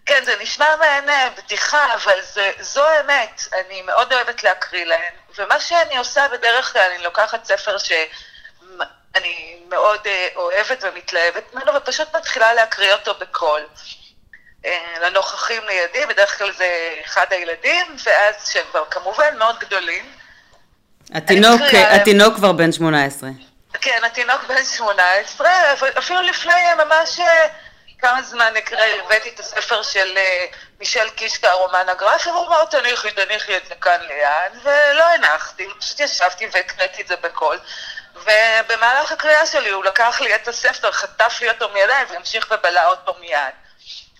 כן, 0.05 0.23
זה 0.25 0.35
נשמע 0.41 0.75
מעין 0.79 1.09
אה, 1.09 1.29
בדיחה, 1.37 1.93
אבל 1.93 2.21
זה, 2.33 2.51
זו 2.59 2.85
האמת. 2.85 3.41
אני 3.65 3.81
מאוד 3.81 4.13
אוהבת 4.13 4.43
להקריא 4.43 4.85
להם, 4.85 5.13
ומה 5.37 5.59
שאני 5.59 5.97
עושה 5.97 6.27
בדרך 6.27 6.73
כלל, 6.73 6.91
אני 6.95 7.03
לוקחת 7.03 7.45
ספר 7.45 7.77
שאני 7.77 9.57
מאוד 9.69 9.99
uh, 9.99 10.35
אוהבת 10.35 10.83
ומתלהבת 10.83 11.53
ממנו, 11.53 11.75
ופשוט 11.75 12.15
מתחילה 12.15 12.53
להקריא 12.53 12.93
אותו 12.93 13.13
בקול. 13.19 13.61
אה, 14.65 14.99
לנוכחים 15.01 15.61
לידי, 15.67 16.05
בדרך 16.05 16.37
כלל 16.37 16.51
זה 16.51 16.95
אחד 17.05 17.25
הילדים, 17.29 17.85
ואז 18.03 18.49
שהם 18.51 18.65
כבר 18.71 18.85
כמובן 18.91 19.37
מאוד 19.37 19.59
גדולים. 19.59 20.11
התינוק, 21.13 21.61
התינוק 21.73 22.35
כבר 22.35 22.51
בן 22.51 22.71
18. 22.71 23.29
כן, 23.81 24.03
התינוק 24.05 24.43
בן 24.47 24.63
18, 24.63 25.49
אפילו 25.97 26.21
לפני 26.21 26.73
ממש 26.77 27.19
כמה 28.05 28.21
זמן 28.21 28.53
הבאתי 29.03 29.29
את 29.29 29.39
הספר 29.39 29.83
של 29.83 30.17
אה, 30.17 30.45
מישל 30.79 31.09
קישקה, 31.09 31.51
הרומן 31.51 31.89
הגרפי, 31.89 32.29
והוא 32.29 32.47
אמר, 32.47 32.65
תניחי, 32.65 33.11
תניחי 33.11 33.57
את 33.57 33.65
זה 33.65 33.75
כאן 33.75 34.01
ליד, 34.01 34.61
ולא 34.63 35.03
הנחתי, 35.03 35.67
פשוט 35.79 35.99
ישבתי 35.99 36.47
והקראתי 36.51 37.01
את 37.01 37.07
זה 37.07 37.15
בקול. 37.15 37.59
ובמהלך 38.15 39.11
הקריאה 39.11 39.45
שלי 39.45 39.69
הוא 39.69 39.83
לקח 39.83 40.21
לי 40.21 40.35
את 40.35 40.47
הספר, 40.47 40.91
חטף 40.91 41.37
לי 41.41 41.49
אותו 41.49 41.69
מידיים 41.69 42.07
והמשיך 42.09 42.47
ובלע 42.51 42.87
אותו 42.87 43.15
מיד. 43.19 43.53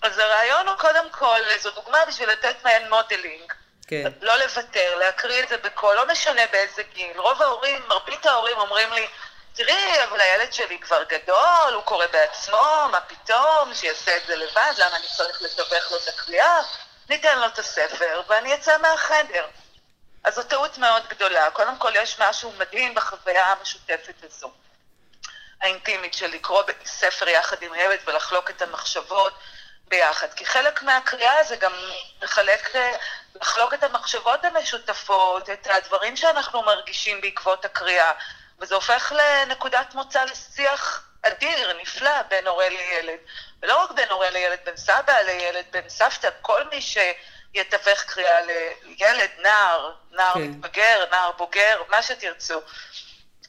אז 0.02 0.18
הרעיון 0.18 0.68
הוא 0.68 0.76
קודם 0.76 1.10
כל, 1.10 1.40
זו 1.60 1.70
דוגמה 1.70 1.98
בשביל 2.08 2.30
לתת 2.30 2.56
מעין 2.64 2.90
modeling. 2.90 3.52
כן. 3.86 4.10
לא 4.20 4.36
לוותר, 4.36 4.98
להקריא 4.98 5.42
את 5.42 5.48
זה 5.48 5.56
בקול, 5.56 5.96
לא 5.96 6.08
משנה 6.08 6.42
באיזה 6.52 6.82
גיל. 6.94 7.16
רוב 7.16 7.42
ההורים, 7.42 7.82
מרבית 7.88 8.26
ההורים 8.26 8.56
אומרים 8.58 8.92
לי, 8.92 9.06
תראי, 9.56 10.04
אבל 10.04 10.20
הילד 10.20 10.52
שלי 10.52 10.78
כבר 10.78 11.02
גדול, 11.02 11.74
הוא 11.74 11.82
קורא 11.82 12.06
בעצמו, 12.06 12.88
מה 12.90 13.00
פתאום, 13.00 13.74
שיעשה 13.74 14.16
את 14.16 14.26
זה 14.26 14.36
לבד, 14.36 14.72
למה 14.78 14.96
אני 14.96 15.06
צריך 15.16 15.42
לתווך 15.42 15.90
לו 15.90 15.96
את 15.96 16.08
הקריאה? 16.08 16.60
ניתן 17.08 17.38
לו 17.38 17.46
את 17.46 17.58
הספר 17.58 18.22
ואני 18.26 18.54
אצא 18.54 18.78
מהחדר. 18.78 19.46
אז 20.24 20.34
זו 20.34 20.42
טעות 20.42 20.78
מאוד 20.78 21.02
גדולה. 21.08 21.50
קודם 21.50 21.78
כל, 21.78 21.92
יש 21.94 22.20
משהו 22.20 22.52
מדהים 22.52 22.94
בחוויה 22.94 23.46
המשותפת 23.46 24.14
הזו. 24.22 24.50
האינטימית 25.60 26.14
של 26.14 26.26
לקרוא 26.26 26.62
ספר 26.84 27.28
יחד 27.28 27.62
עם 27.62 27.74
ילד 27.74 27.98
ולחלוק 28.04 28.50
את 28.50 28.62
המחשבות 28.62 29.32
ביחד. 29.88 30.34
כי 30.34 30.46
חלק 30.46 30.82
מהקריאה 30.82 31.44
זה 31.44 31.56
גם 31.56 31.72
לחלק, 32.22 32.76
לחלוק 33.34 33.74
את 33.74 33.84
המחשבות 33.84 34.44
המשותפות, 34.44 35.50
את 35.50 35.66
הדברים 35.70 36.16
שאנחנו 36.16 36.62
מרגישים 36.62 37.20
בעקבות 37.20 37.64
הקריאה. 37.64 38.12
וזה 38.60 38.74
הופך 38.74 39.12
לנקודת 39.16 39.94
מוצא 39.94 40.24
לשיח 40.24 41.06
אדיר, 41.22 41.72
נפלא, 41.82 42.22
בין 42.22 42.46
הורה 42.46 42.68
לילד. 42.68 43.18
ולא 43.62 43.82
רק 43.82 43.90
בין 43.90 44.08
הורה 44.10 44.30
לילד, 44.30 44.58
בין 44.64 44.76
סבא 44.76 45.12
לילד, 45.26 45.64
בין 45.70 45.88
סבתא, 45.88 46.28
כל 46.42 46.62
מי 46.72 46.80
שיתווך 46.80 48.02
קריאה 48.06 48.40
לילד, 48.82 49.30
נער, 49.42 49.92
נער 50.12 50.34
כן. 50.34 50.40
מתבגר, 50.40 51.04
נער 51.10 51.32
בוגר, 51.32 51.82
מה 51.90 52.02
שתרצו. 52.02 52.60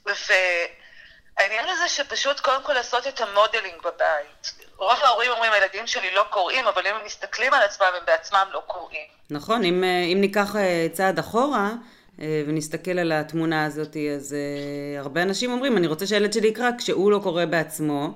והעניין 0.06 1.70
הזה 1.70 1.88
שפשוט 1.88 2.40
קודם 2.40 2.64
כל 2.64 2.74
לעשות 2.74 3.08
את 3.08 3.22
המודלינג 3.22 3.82
בבית. 3.82 4.54
רוב 4.78 5.00
ההורים 5.04 5.32
אומרים, 5.32 5.52
הילדים 5.52 5.88
שלי 5.88 6.12
לא 6.12 6.26
קוראים, 6.30 6.68
אבל 6.68 6.88
אם 6.88 6.96
הם 6.96 7.06
מסתכלים 7.06 7.54
על 7.54 7.62
עצמם, 7.64 7.88
הם 7.98 8.06
בעצמם 8.06 8.48
לא 8.52 8.62
קוראים. 8.68 9.08
נכון, 9.30 9.64
אם, 9.64 9.84
אם 9.84 10.18
ניקח 10.22 10.56
אה, 10.56 10.88
צעד 10.94 11.20
אחורה, 11.20 11.60
אה, 11.60 11.97
ונסתכל 12.20 13.00
על 13.00 13.12
התמונה 13.12 13.66
הזאת, 13.66 13.98
אז 14.16 14.36
uh, 14.36 15.00
הרבה 15.00 15.22
אנשים 15.24 15.52
אומרים, 15.52 15.78
אני 15.78 15.88
רוצה 15.88 16.08
שהילד 16.08 16.34
שלי 16.34 16.48
יקרא 16.48 16.70
כשהוא 16.78 17.12
לא 17.12 17.20
קורא 17.24 17.46
בעצמו. 17.46 18.14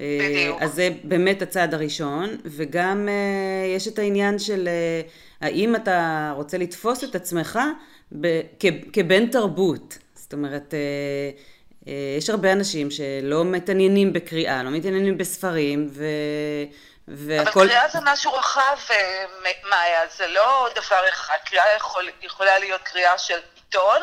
אה, 0.00 0.18
בדיוק. 0.30 0.62
אז 0.62 0.74
זה 0.74 0.90
באמת 1.04 1.42
הצעד 1.42 1.74
הראשון, 1.74 2.36
וגם 2.44 3.08
יש 3.76 3.88
את 3.88 3.98
העניין 3.98 4.38
של 4.38 4.68
האם 5.40 5.76
אתה 5.76 6.32
רוצה 6.36 6.58
לתפוס 6.58 7.04
את 7.04 7.14
עצמך 7.14 7.58
ב- 8.20 8.40
כ- 8.60 8.92
כבן 8.92 9.26
תרבות. 9.26 9.98
זאת 10.14 10.32
אומרת, 10.32 10.74
יש 12.18 12.30
הרבה 12.30 12.52
אנשים 12.52 12.90
שלא 12.90 13.44
מתעניינים 13.44 14.12
בקריאה, 14.12 14.62
לא 14.62 14.70
מתעניינים 14.70 15.18
בספרים, 15.18 15.88
ו... 15.90 16.04
והכל... 17.16 17.60
אבל 17.60 17.68
קריאה 17.68 17.88
זה 17.88 17.98
משהו 18.02 18.32
רחב, 18.32 18.76
אה, 18.90 19.24
מאיה, 19.62 20.06
זה 20.16 20.26
לא 20.26 20.68
דבר 20.74 21.08
אחד. 21.08 21.36
קריאה 21.44 21.76
יכול, 21.76 22.10
יכולה 22.22 22.58
להיות 22.58 22.82
קריאה 22.82 23.18
של 23.18 23.38
עיתון 23.54 24.02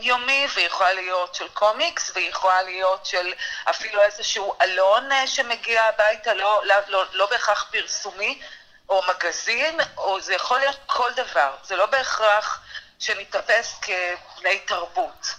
יומי, 0.00 0.46
ויכולה 0.54 0.92
להיות 0.92 1.34
של 1.34 1.48
קומיקס, 1.48 2.12
ויכולה 2.14 2.62
להיות 2.62 3.06
של 3.06 3.32
אפילו 3.70 4.02
איזשהו 4.02 4.54
אלון 4.62 5.12
אה, 5.12 5.26
שמגיע 5.26 5.82
הביתה, 5.82 6.34
לא, 6.34 6.62
לא, 6.64 6.74
לא, 6.88 7.04
לא 7.12 7.26
בהכרח 7.30 7.66
פרסומי, 7.70 8.40
או 8.88 9.02
מגזין, 9.08 9.80
או 9.96 10.20
זה 10.20 10.34
יכול 10.34 10.58
להיות 10.58 10.76
כל 10.86 11.10
דבר. 11.16 11.54
זה 11.64 11.76
לא 11.76 11.86
בהכרח 11.86 12.60
שניתפס 12.98 13.80
כבני 13.82 14.58
תרבות. 14.58 15.34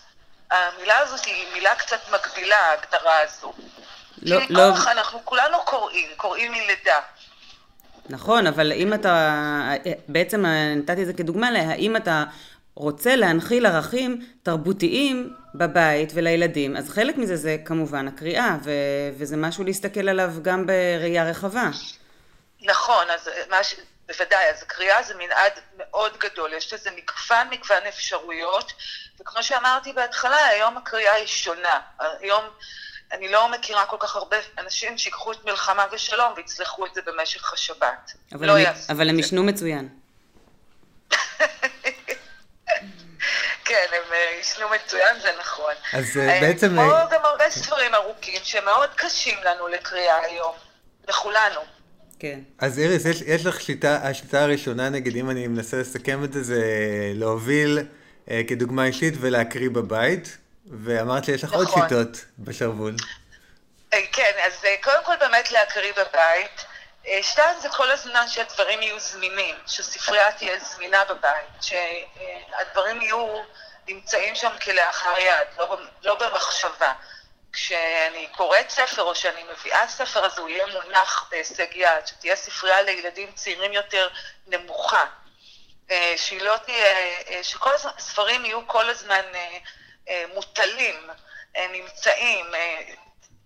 המילה 0.52 0.98
הזאת 0.98 1.26
היא 1.26 1.54
מילה 1.54 1.76
קצת 1.76 2.10
מגבילה, 2.10 2.58
ההגדרה 2.58 3.20
הזו. 3.20 3.54
לא, 4.26 4.40
לא... 4.50 4.92
אנחנו 4.92 5.20
כולנו 5.26 5.58
קוראים, 5.66 6.10
קוראים 6.18 6.52
מלידה. 6.52 7.00
נכון, 8.10 8.48
אבל 8.48 8.72
אם 8.72 8.94
אתה, 8.94 9.72
בעצם 10.08 10.46
נתתי 10.76 11.02
את 11.02 11.08
זה 11.08 11.14
כדוגמה 11.14 11.52
להאם 11.52 11.96
אתה 11.96 12.24
רוצה 12.76 13.16
להנחיל 13.16 13.66
ערכים 13.66 14.26
תרבותיים 14.44 15.36
בבית 15.56 16.12
ולילדים, 16.14 16.78
אז 16.78 16.90
חלק 16.90 17.18
מזה 17.18 17.36
זה 17.36 17.58
כמובן 17.66 18.08
הקריאה, 18.08 18.56
ו, 18.64 18.72
וזה 19.18 19.38
משהו 19.38 19.64
להסתכל 19.64 20.10
עליו 20.10 20.32
גם 20.42 20.66
בראייה 20.66 21.30
רחבה. 21.30 21.70
נכון, 22.62 23.06
אז 23.10 23.30
מש, 23.60 23.76
בוודאי, 24.08 24.50
אז 24.50 24.64
קריאה 24.64 25.04
זה 25.04 25.14
מנעד 25.16 25.52
מאוד 25.78 26.18
גדול, 26.18 26.54
יש 26.54 26.74
לזה 26.74 26.90
מגוון 26.92 27.48
מגוון 27.50 27.84
אפשרויות, 27.88 28.74
וכמו 29.22 29.44
שאמרתי 29.44 29.94
בהתחלה, 29.94 30.46
היום 30.46 30.78
הקריאה 30.78 31.14
היא 31.14 31.28
שונה. 31.28 31.80
היום... 32.20 32.44
אני 33.12 33.28
לא 33.28 33.52
מכירה 33.52 33.86
כל 33.86 33.98
כך 34.00 34.16
הרבה 34.16 34.38
אנשים 34.58 34.98
שיקחו 34.98 35.32
את 35.32 35.46
מלחמה 35.46 35.86
ושלום 35.92 36.34
ויצלחו 36.38 36.86
את 36.86 36.94
זה 36.94 37.02
במשך 37.06 37.54
השבת. 37.54 38.12
אבל, 38.34 38.48
לא 38.48 38.58
הם, 38.58 38.74
אבל 38.90 39.10
הם 39.10 39.20
ישנו 39.20 39.44
מצוין. 39.44 39.90
כן, 43.66 43.86
הם 43.92 44.14
אה, 44.14 44.40
ישנו 44.42 44.66
מצוין, 44.70 45.16
זה 45.22 45.30
נכון. 45.40 45.74
אז 45.94 46.18
אה, 46.18 46.38
בעצם... 46.42 46.68
כמו 46.70 46.82
אה, 46.82 47.06
גם 47.12 47.20
הרבה 47.24 47.44
ספרים 47.50 47.96
ארוכים 47.96 48.42
שמאוד 48.44 48.90
קשים 48.96 49.38
לנו 49.46 49.68
לקריאה 49.68 50.18
היום, 50.22 50.54
לכולנו. 51.08 51.60
כן. 52.20 52.40
אז 52.60 52.80
איריס, 52.80 53.06
יש, 53.06 53.22
יש 53.22 53.46
לך 53.46 53.62
שליטה, 53.62 53.96
השליטה 53.96 54.44
הראשונה, 54.44 54.90
נגיד, 54.90 55.16
אם 55.16 55.30
אני 55.30 55.48
מנסה 55.48 55.78
לסכם 55.78 56.24
את 56.24 56.34
זה, 56.34 56.44
זה 56.44 56.62
להוביל 57.14 57.80
אה, 58.32 58.42
כדוגמה 58.48 58.86
אישית 58.86 59.14
ולהקריא 59.20 59.70
בבית. 59.70 60.38
ואמרת 60.72 61.26
שיש 61.26 61.44
לך 61.44 61.54
נכון. 61.54 61.66
עוד 61.66 61.90
שיטות 61.90 62.26
בשרוול. 62.40 62.96
אה, 63.94 64.08
כן, 64.12 64.32
אז 64.46 64.66
אה, 64.66 64.76
קודם 64.84 65.04
כל 65.04 65.16
באמת 65.20 65.52
להקריא 65.52 65.94
בבית. 65.94 66.66
אה, 67.08 67.20
שתיים 67.24 67.60
זה 67.60 67.70
כל 67.70 67.92
הזמן 67.92 68.28
שהדברים 68.28 68.82
יהיו 68.82 69.00
זמינים, 69.00 69.56
שספרייה 69.68 70.32
תהיה 70.32 70.60
זמינה 70.60 71.04
בבית, 71.06 71.62
שהדברים 71.62 73.02
יהיו 73.02 73.42
נמצאים 73.88 74.36
שם 74.36 74.52
כלאחר 74.64 75.20
יד, 75.20 75.48
לא, 75.58 75.78
לא 76.04 76.16
במחשבה. 76.16 76.94
כשאני 77.54 78.28
קוראת 78.32 78.70
ספר 78.70 79.02
או 79.02 79.16
שאני 79.16 79.44
מביאה 79.44 79.88
ספר, 79.88 80.26
אז 80.26 80.40
הוא 80.40 80.50
יהיה 80.50 80.66
מונח 80.66 81.28
בהישג 81.32 81.76
יד, 81.76 82.08
שתהיה 82.08 82.36
ספרייה 82.36 82.82
לילדים 82.82 83.32
צעירים 83.32 83.74
יותר 83.74 84.08
נמוכה. 84.48 85.06
שהיא 86.16 86.42
לא 86.42 86.58
תהיה, 86.66 86.96
שכל 87.44 87.72
הספרים 87.98 88.46
יהיו 88.46 88.68
כל 88.68 88.90
הזמן 88.90 89.22
מוטלים, 90.34 91.10
אה, 91.58 91.68
נמצאים, 91.68 92.56
אה, 92.56 92.82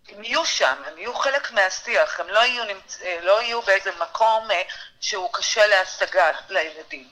הם 0.10 0.24
יהיו 0.24 0.46
שם, 0.46 0.82
הם 0.86 0.98
יהיו 0.98 1.16
חלק 1.16 1.52
מהשיח, 1.52 2.20
הם 2.20 2.30
לא 2.30 2.40
יהיו, 2.40 2.64
נמצ... 2.64 3.00
לא 3.22 3.42
יהיו 3.42 3.62
באיזה 3.62 3.92
מקום 4.00 4.48
שהוא 5.02 5.34
קשה 5.34 5.68
להשגה 5.68 6.32
לילדים. 6.50 7.10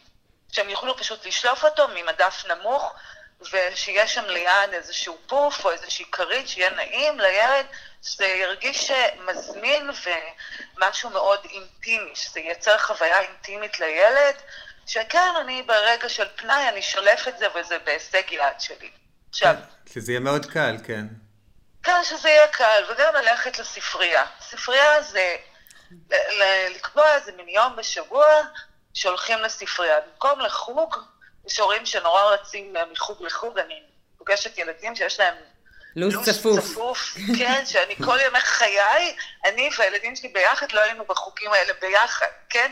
שהם 0.52 0.70
יוכלו 0.70 0.98
פשוט 0.98 1.26
לשלוף 1.26 1.66
אותו 1.66 1.88
ממדף 1.88 2.46
נמוך, 2.46 2.94
ושיהיה 3.52 4.08
שם 4.08 4.26
ליד 4.26 4.74
איזשהו 4.74 5.18
פוף 5.28 5.66
או 5.66 5.72
איזושהי 5.72 6.06
כרית, 6.12 6.50
שיהיה 6.50 6.70
נעים 6.70 7.20
לילד, 7.20 7.66
שזה 8.04 8.26
ירגיש 8.26 8.92
מזמין 9.20 9.90
ומשהו 10.78 11.10
מאוד 11.10 11.46
אינטימי, 11.46 12.16
שזה 12.16 12.40
ייצר 12.40 12.78
חוויה 12.78 13.20
אינטימית 13.20 13.80
לילד, 13.80 14.36
שכן, 14.88 15.34
אני 15.42 15.62
ברגע 15.62 16.10
של 16.10 16.28
פנאי, 16.36 16.70
אני 16.70 16.82
שולף 16.82 17.28
את 17.28 17.38
זה 17.38 17.48
וזה 17.56 17.80
בהישג 17.80 18.32
יד 18.32 18.60
שלי. 18.60 18.92
עכשיו... 19.38 19.56
שזה 19.94 20.12
יהיה 20.12 20.20
מאוד 20.20 20.46
קל, 20.46 20.76
כן. 20.84 21.06
כן, 21.84 22.04
שזה 22.04 22.30
יהיה 22.30 22.48
קל, 22.48 22.84
וגם 22.90 23.14
ללכת 23.16 23.60
לספרייה. 23.60 24.26
ספרייה 24.42 25.02
זה 25.02 25.36
לקבוע 26.76 27.16
איזה 27.16 27.32
מין 27.32 27.50
יום 27.50 27.76
בשבוע 27.76 28.26
שהולכים 28.94 29.40
לספרייה. 29.40 29.96
במקום 30.02 30.40
לחוג, 30.40 30.96
יש 31.48 31.60
הורים 31.60 31.86
שנורא 31.86 32.24
רצים 32.24 32.76
מחוג 32.92 33.24
לחוג, 33.24 33.60
אני 33.60 33.84
פוגשת 34.18 34.58
ילדים 34.58 34.96
שיש 34.96 35.20
להם 35.20 35.36
לו"ז 35.98 36.30
צפוף. 36.30 36.60
צפוף, 36.60 37.14
כן, 37.38 37.66
שאני 37.66 37.96
כל 37.96 38.18
ימי 38.28 38.40
חיי, 38.40 39.16
אני 39.46 39.70
והילדים 39.78 40.16
שלי 40.16 40.30
ביחד 40.30 40.72
לא 40.72 40.82
היינו 40.82 41.06
בחוגים 41.06 41.54
האלה 41.54 41.74
ביחד, 41.82 42.26
כן? 42.50 42.72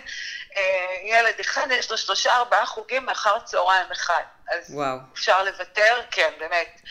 אה, 0.58 0.62
ילד 1.04 1.40
אחד, 1.42 1.68
יש 1.72 1.92
לו 1.92 1.98
שלושה, 1.98 2.36
ארבעה 2.36 2.66
חוגים 2.66 3.06
מאחר 3.06 3.40
צהריים 3.40 3.92
אחד. 3.92 4.24
אז 4.52 4.74
וואו. 4.74 4.98
אפשר 5.14 5.44
לוותר, 5.44 6.02
כן, 6.12 6.30
באמת. 6.40 6.82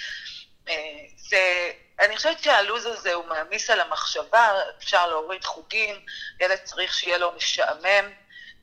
אה, 0.68 0.75
זה, 1.16 1.70
אני 2.01 2.16
חושבת 2.16 2.42
שהלו"ז 2.42 2.87
הזה 2.87 3.14
הוא 3.14 3.25
מעמיס 3.25 3.70
על 3.70 3.81
המחשבה, 3.81 4.53
אפשר 4.79 5.07
להוריד 5.07 5.44
חוגים, 5.44 5.97
ילד 6.40 6.59
צריך 6.64 6.94
שיהיה 6.94 7.18
לו 7.18 7.33
משעמם. 7.37 8.11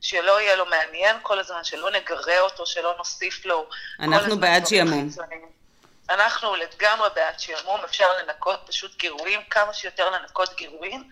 שלא 0.04 0.40
יהיה 0.40 0.56
לו 0.56 0.66
מעניין 0.66 1.16
כל 1.22 1.38
הזמן, 1.38 1.64
שלא 1.64 1.90
נגרה 1.90 2.40
אותו, 2.40 2.66
שלא 2.66 2.94
נוסיף 2.98 3.46
לו... 3.46 3.68
אנחנו 4.00 4.40
בעד 4.40 4.66
שיעמום. 4.66 5.08
אנחנו 6.10 6.56
לגמרי 6.56 7.08
בעד 7.14 7.40
שעמום, 7.40 7.84
אפשר 7.84 8.12
לנקות 8.12 8.60
פשוט 8.66 8.96
גירויים, 8.96 9.44
כמה 9.44 9.74
שיותר 9.74 10.10
לנקות 10.10 10.56
גירויים. 10.56 11.10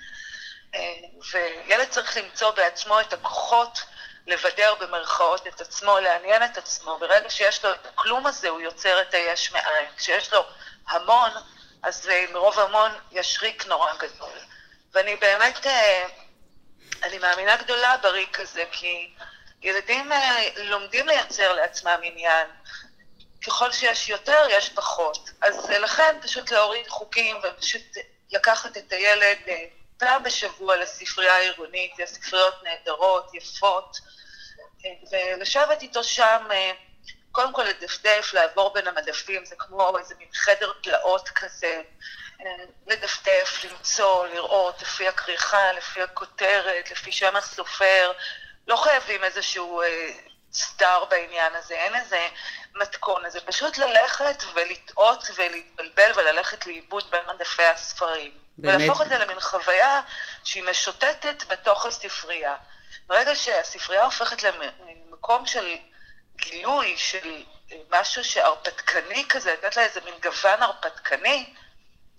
וילד 1.33 1.89
צריך 1.89 2.17
למצוא 2.17 2.51
בעצמו 2.51 3.01
את 3.01 3.13
הכוחות 3.13 3.83
לבדר 4.27 4.75
במרכאות 4.75 5.47
את 5.47 5.61
עצמו, 5.61 5.99
לעניין 6.01 6.45
את 6.45 6.59
עצמו. 6.59 6.99
ברגע 6.99 7.31
שיש 7.31 7.65
לו 7.65 7.73
את 7.73 7.87
הכלום 7.87 8.27
הזה, 8.27 8.49
הוא 8.49 8.61
יוצר 8.61 9.03
את 9.03 9.15
היש 9.15 9.53
מאין. 9.53 9.87
כשיש 9.97 10.33
לו 10.33 10.45
המון, 10.89 11.31
אז 11.83 12.11
מרוב 12.33 12.59
המון 12.59 12.91
יש 13.13 13.39
ריק 13.43 13.67
נורא 13.67 13.93
גדול. 13.95 14.39
ואני 14.93 15.17
באמת, 15.17 15.67
אני 17.03 17.19
מאמינה 17.19 17.57
גדולה 17.57 17.97
בריק 17.97 18.41
הזה, 18.41 18.65
כי 18.73 19.11
ילדים 19.63 20.13
לומדים 20.57 21.09
לייצר 21.09 21.53
לעצמם 21.53 22.01
עניין. 22.03 22.47
ככל 23.47 23.73
שיש 23.73 24.09
יותר, 24.09 24.47
יש 24.51 24.69
פחות. 24.69 25.31
אז 25.41 25.69
לכן 25.69 26.17
פשוט 26.23 26.51
להוריד 26.51 26.89
חוקים 26.89 27.37
ופשוט 27.43 27.83
לקחת 28.31 28.77
את 28.77 28.93
הילד 28.93 29.39
פעם 29.99 30.23
בשבוע 30.23 30.77
לספרייה 30.77 31.35
העירונית, 31.35 31.99
יש 31.99 32.11
ספריות 32.11 32.55
נהדרות, 32.63 33.35
יפות, 33.35 33.97
ולשבת 35.13 35.83
איתו 35.83 36.05
שם, 36.05 36.49
קודם 37.33 37.53
כל 37.53 37.63
לדפדף, 37.63 38.31
לעבור 38.33 38.73
בין 38.73 38.89
המדפים, 38.89 39.45
זה 39.45 39.55
כמו 39.59 39.99
איזה 39.99 40.15
מין 40.19 40.29
חדר 40.35 40.73
פלאות 40.83 41.29
כזה, 41.29 41.83
לדפדף, 42.87 43.65
למצוא, 43.65 44.27
לראות, 44.27 44.83
לפי 44.83 45.09
הכריכה, 45.09 45.73
לפי 45.73 46.03
הכותרת, 46.03 46.91
לפי 46.91 47.13
שם 47.13 47.37
הסופר, 47.37 48.13
לא 48.69 48.77
חייבים 48.77 49.25
איזשהו 49.25 49.83
סטאר 50.53 51.05
בעניין 51.05 51.55
הזה, 51.55 51.75
אין 51.75 51.95
איזה 51.95 52.29
מתכון, 52.75 53.31
זה 53.31 53.41
פשוט 53.41 53.79
ללכת 53.79 54.43
ולטעות 54.55 55.31
ולהתבלבל 55.37 56.13
וללכת 56.17 56.67
לאיבוד 56.67 57.11
בין 57.11 57.21
מדפי 57.35 57.65
הספרים. 57.65 58.33
באמת. 58.59 58.75
ולהפוך 58.75 59.03
את 59.03 59.09
זה 59.09 59.19
למין 59.19 59.41
חוויה 59.41 60.01
שהיא 60.45 60.63
משוטטת 60.71 61.45
בתוך 61.49 61.87
הספרייה. 61.87 62.57
ברגע 63.07 63.35
שהספרייה 63.35 64.05
הופכת 64.05 64.43
למקום 64.43 65.47
של 65.47 65.77
גילוי, 66.37 66.99
של 66.99 67.43
משהו 67.91 68.25
שהרפתקני 68.25 69.25
כזה, 69.29 69.53
לתת 69.53 69.77
לה 69.77 69.83
איזה 69.83 70.01
מין 70.05 70.15
גוון 70.23 70.63
הרפתקני, 70.63 71.55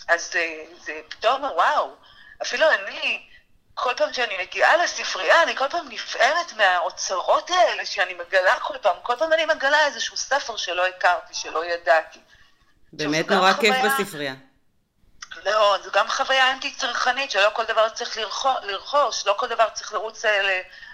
אז 0.07 0.31
זה, 0.31 0.63
זה 0.77 1.01
פתאום, 1.09 1.43
וואו, 1.43 1.95
אפילו 2.41 2.71
אני, 2.71 3.30
כל 3.73 3.93
פעם 3.97 4.13
שאני 4.13 4.38
מגיעה 4.43 4.77
לספרייה, 4.77 5.43
אני 5.43 5.55
כל 5.55 5.69
פעם 5.69 5.86
נפעמת 5.89 6.53
מהאוצרות 6.57 7.49
האלה 7.49 7.86
שאני 7.86 8.13
מגלה 8.13 8.60
כל 8.60 8.77
פעם. 8.81 8.95
כל 9.03 9.15
פעם 9.19 9.34
אני 9.34 9.45
מגלה 9.45 9.86
איזשהו 9.86 10.17
ספר 10.17 10.57
שלא 10.57 10.88
הכרתי, 10.88 11.34
שלא 11.34 11.65
ידעתי. 11.65 12.19
באמת 12.93 13.31
נורא 13.31 13.53
כיף 13.53 13.75
חוויה... 13.75 13.95
בספרייה. 13.99 14.34
מאוד, 15.43 15.81
זו 15.84 15.91
גם 15.91 16.07
חוויה 16.07 16.51
אנטי-צרכנית, 16.51 17.31
שלא 17.31 17.49
כל 17.53 17.63
דבר 17.65 17.89
צריך 17.89 18.17
לרכוש, 18.63 19.27
לא 19.27 19.36
כל 19.38 19.47
דבר 19.47 19.69
צריך 19.73 19.93
לרוץ 19.93 20.25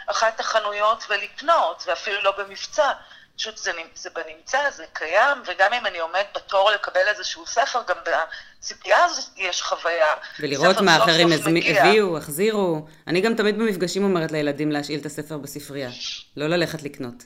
לאחת 0.07 0.39
החנויות 0.39 1.03
ולקנות, 1.09 1.83
ואפילו 1.87 2.21
לא 2.21 2.31
במבצע. 2.31 2.91
פשוט 3.37 3.57
זה, 3.57 3.71
זה 3.95 4.09
בנמצא, 4.09 4.69
זה 4.69 4.85
קיים, 4.93 5.37
וגם 5.47 5.73
אם 5.73 5.85
אני 5.85 5.99
עומד 5.99 6.23
בתור 6.35 6.71
לקבל 6.71 7.07
איזשהו 7.07 7.45
ספר, 7.45 7.79
גם 7.87 7.95
בציפייה 8.59 9.03
הזאת 9.03 9.25
יש 9.37 9.61
חוויה. 9.61 10.13
ולראות 10.39 10.77
מה 10.81 10.97
אחרים 10.97 11.27
הביאו, 11.65 12.17
החזירו. 12.17 12.87
אני 13.07 13.21
גם 13.21 13.35
תמיד 13.35 13.57
במפגשים 13.57 14.03
אומרת 14.03 14.31
לילדים 14.31 14.71
להשאיל 14.71 14.99
את 14.99 15.05
הספר 15.05 15.37
בספרייה, 15.37 15.89
לא 16.37 16.47
ללכת 16.47 16.83
לקנות. 16.83 17.23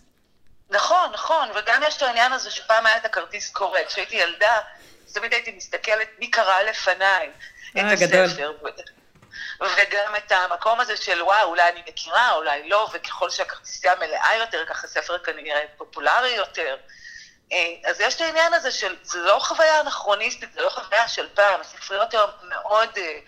נכון, 0.69 1.09
נכון, 1.13 1.49
וגם 1.55 1.81
יש 1.87 1.97
את 1.97 2.01
העניין 2.01 2.33
הזה 2.33 2.51
שפעם 2.51 2.85
היה 2.85 2.97
את 2.97 3.05
הכרטיס 3.05 3.49
קורא. 3.49 3.79
כשהייתי 3.87 4.15
ילדה, 4.15 4.57
תמיד 5.13 5.33
הייתי 5.33 5.53
מסתכלת 5.57 6.07
מי 6.19 6.31
קרא 6.31 6.61
לפניי 6.61 7.29
את 7.71 7.77
אה, 7.77 7.93
הספר. 7.93 8.51
וגם 9.61 10.15
את 10.15 10.31
המקום 10.31 10.79
הזה 10.79 10.97
של 10.97 11.23
וואו, 11.23 11.49
אולי 11.49 11.69
אני 11.69 11.83
מכירה, 11.87 12.35
אולי 12.35 12.69
לא, 12.69 12.89
וככל 12.93 13.29
שהכרטיסייה 13.29 13.95
מלאה 13.95 14.35
יותר, 14.35 14.65
ככה 14.65 14.87
ספר 14.87 15.17
כנראה 15.17 15.61
פופולרי 15.77 16.29
יותר. 16.29 16.77
אה, 17.51 17.89
אז 17.89 18.01
יש 18.01 18.15
את 18.15 18.21
העניין 18.21 18.53
הזה 18.53 18.71
של, 18.71 18.95
זה 19.01 19.19
לא 19.19 19.39
חוויה 19.39 19.81
אנכרוניסטית, 19.81 20.53
זה 20.53 20.61
לא 20.61 20.69
חוויה 20.69 21.07
של 21.07 21.27
פעם, 21.33 21.61
הספריות 21.61 22.13
היום 22.13 22.29
מאוד 22.49 22.89
אה, 22.97 23.19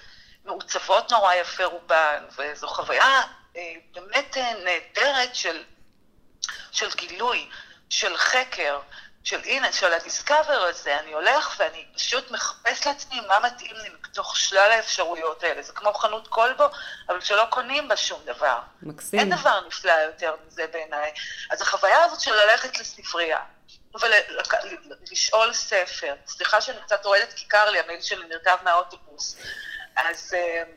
מעוצבות 0.45 1.11
נורא 1.11 1.33
יפה 1.33 1.65
רובן, 1.65 2.23
וזו 2.37 2.67
חוויה 2.67 3.21
באמת 3.93 4.37
נהדרת 4.63 5.35
של, 5.35 5.63
של 6.71 6.89
גילוי, 6.95 7.49
של 7.89 8.17
חקר. 8.17 8.79
של 9.23 9.39
הנה, 9.43 9.71
של 9.71 9.93
הדיסקאבר 9.93 10.61
הזה, 10.61 10.99
אני 10.99 11.13
הולך 11.13 11.55
ואני 11.59 11.85
פשוט 11.95 12.31
מחפש 12.31 12.87
לעצמי 12.87 13.19
מה 13.27 13.39
מתאים 13.39 13.75
לי 13.75 13.89
מתוך 13.89 14.37
שלל 14.37 14.71
האפשרויות 14.71 15.43
האלה. 15.43 15.61
זה 15.61 15.73
כמו 15.73 15.93
חנות 15.93 16.27
כלבו, 16.27 16.63
אבל 17.09 17.21
שלא 17.21 17.45
קונים 17.49 17.87
בה 17.87 17.97
שום 17.97 18.21
דבר. 18.25 18.59
מקסים. 18.81 19.19
אין 19.19 19.29
דבר 19.29 19.67
נפלא 19.67 19.91
יותר 19.91 20.35
מזה 20.47 20.67
בעיניי. 20.67 21.11
אז 21.51 21.61
החוויה 21.61 22.03
הזאת 22.03 22.21
של 22.21 22.33
ללכת 22.33 22.79
לספרייה, 22.79 23.39
ולשאול 24.01 25.53
ספר, 25.53 26.15
סליחה 26.27 26.61
שאני 26.61 26.81
קצת 26.81 27.05
רועדת 27.05 27.33
כי 27.33 27.45
קר 27.45 27.69
לי, 27.69 27.79
המייל 27.79 28.01
שלי 28.01 28.27
נרקב 28.27 28.63
מהאוטובוס. 28.63 29.37
אז 29.95 30.35
uh, 30.35 30.67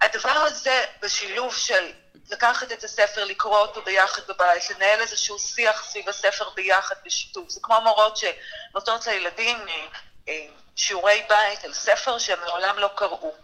הדבר 0.00 0.30
הזה 0.30 0.84
בשילוב 1.02 1.54
של 1.54 1.92
לקחת 2.30 2.72
את 2.72 2.84
הספר, 2.84 3.24
לקרוא 3.24 3.58
אותו 3.58 3.82
ביחד 3.82 4.22
בבית, 4.28 4.70
לנהל 4.70 5.00
איזשהו 5.00 5.38
שיח 5.38 5.84
סביב 5.84 6.08
הספר 6.08 6.50
ביחד 6.50 6.94
בשיתוף. 7.04 7.48
זה 7.48 7.60
כמו 7.62 7.80
מורות 7.80 8.16
שנותנות 8.16 9.06
לילדים 9.06 9.68
אה, 9.68 9.86
אה, 10.28 10.46
שיעורי 10.76 11.24
בית 11.28 11.64
על 11.64 11.72
ספר 11.72 12.18
שהם 12.18 12.40
מעולם 12.40 12.78
לא 12.78 12.90
קראו. 12.94 13.34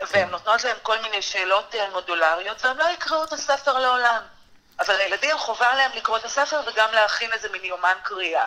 והן 0.00 0.28
נותנות 0.30 0.64
להם 0.64 0.76
כל 0.82 0.98
מיני 0.98 1.22
שאלות 1.22 1.74
אה, 1.74 1.90
מודולריות, 1.90 2.64
והם 2.64 2.78
לא 2.78 2.84
יקראו 2.84 3.24
את 3.24 3.32
הספר 3.32 3.78
לעולם. 3.78 4.22
אבל 4.80 4.96
לילדים 4.96 5.38
חובה 5.38 5.70
עליהם 5.70 5.92
לקרוא 5.94 6.16
את 6.16 6.24
הספר 6.24 6.60
וגם 6.66 6.92
להכין 6.92 7.32
איזה 7.32 7.48
מין 7.48 7.64
יומן 7.64 7.94
קריאה. 8.02 8.46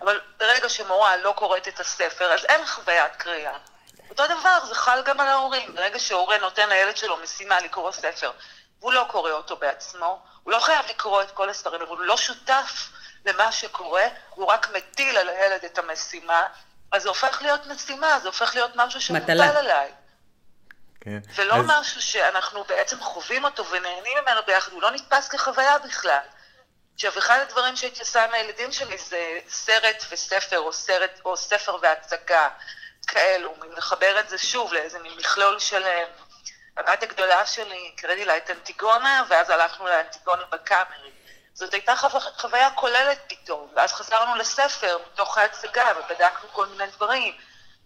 אבל 0.00 0.20
ברגע 0.36 0.68
שמורה 0.68 1.16
לא 1.16 1.32
קוראת 1.36 1.68
את 1.68 1.80
הספר, 1.80 2.32
אז 2.32 2.44
אין 2.44 2.66
חוויית 2.66 3.16
קריאה. 3.16 3.58
אותו 4.10 4.26
דבר, 4.26 4.64
זה 4.64 4.74
חל 4.74 5.02
גם 5.02 5.20
על 5.20 5.28
ההורים. 5.28 5.74
ברגע 5.74 5.98
שהורה 5.98 6.38
נותן 6.38 6.68
לילד 6.68 6.96
שלו 6.96 7.16
משימה 7.16 7.60
לקרוא 7.60 7.92
ספר, 7.92 8.30
והוא 8.82 8.92
לא 8.92 9.06
קורא 9.10 9.30
אותו 9.30 9.56
בעצמו, 9.56 10.22
הוא 10.42 10.52
לא 10.52 10.58
חייב 10.58 10.86
לקרוא 10.88 11.22
את 11.22 11.30
כל 11.30 11.50
הספרים, 11.50 11.80
הוא 11.88 11.98
לא 11.98 12.16
שותף 12.16 12.90
למה 13.24 13.52
שקורה, 13.52 14.04
הוא 14.30 14.46
רק 14.46 14.68
מטיל 14.76 15.16
על 15.16 15.28
הילד 15.28 15.64
את 15.64 15.78
המשימה, 15.78 16.46
אז 16.92 17.02
זה 17.02 17.08
הופך 17.08 17.42
להיות 17.42 17.66
משימה, 17.66 18.18
זה 18.20 18.28
הופך 18.28 18.54
להיות 18.54 18.70
משהו 18.76 19.00
שמוטל 19.00 19.40
עליי. 19.40 19.92
כן. 21.00 21.18
ולא 21.34 21.54
אז... 21.54 21.64
משהו 21.66 22.02
שאנחנו 22.02 22.64
בעצם 22.64 23.00
חווים 23.00 23.44
אותו 23.44 23.66
ונהנים 23.66 24.18
ממנו 24.22 24.40
ביחד, 24.46 24.72
הוא 24.72 24.82
לא 24.82 24.90
נתפס 24.90 25.28
כחוויה 25.28 25.78
בכלל. 25.78 26.26
עכשיו, 26.94 27.18
אחד 27.18 27.38
הדברים 27.38 27.76
שהייתי 27.76 28.00
עושה 28.00 28.24
עם 28.24 28.34
הילדים 28.34 28.72
שלי 28.72 28.98
זה 28.98 29.38
סרט 29.48 30.04
וספר, 30.10 30.58
או 30.58 30.72
סרט, 30.72 31.20
או 31.24 31.36
ספר 31.36 31.76
והצגה, 31.82 32.48
כאלו, 33.06 33.54
לחבר 33.76 34.20
את 34.20 34.28
זה 34.28 34.38
שוב 34.38 34.72
לאיזה 34.72 34.98
מין 34.98 35.12
מכלול 35.16 35.58
שלם. 35.58 36.08
הבת 36.76 37.02
הגדולה 37.02 37.46
שלי, 37.46 37.92
קראתי 37.96 38.24
לה 38.24 38.36
את 38.36 38.50
אנטיגונה, 38.50 39.24
ואז 39.28 39.50
הלכנו 39.50 39.86
לאנטיגונה 39.86 40.42
בקאמרי. 40.50 41.10
זאת 41.54 41.74
הייתה 41.74 41.96
חו... 41.96 42.20
חוויה 42.20 42.70
כוללת 42.70 43.18
פתאום, 43.28 43.72
ואז 43.74 43.92
חזרנו 43.92 44.34
לספר 44.34 44.98
מתוך 45.12 45.38
ההצגה, 45.38 45.92
ובדקנו 45.96 46.48
כל 46.52 46.66
מיני 46.66 46.86
דברים, 46.86 47.34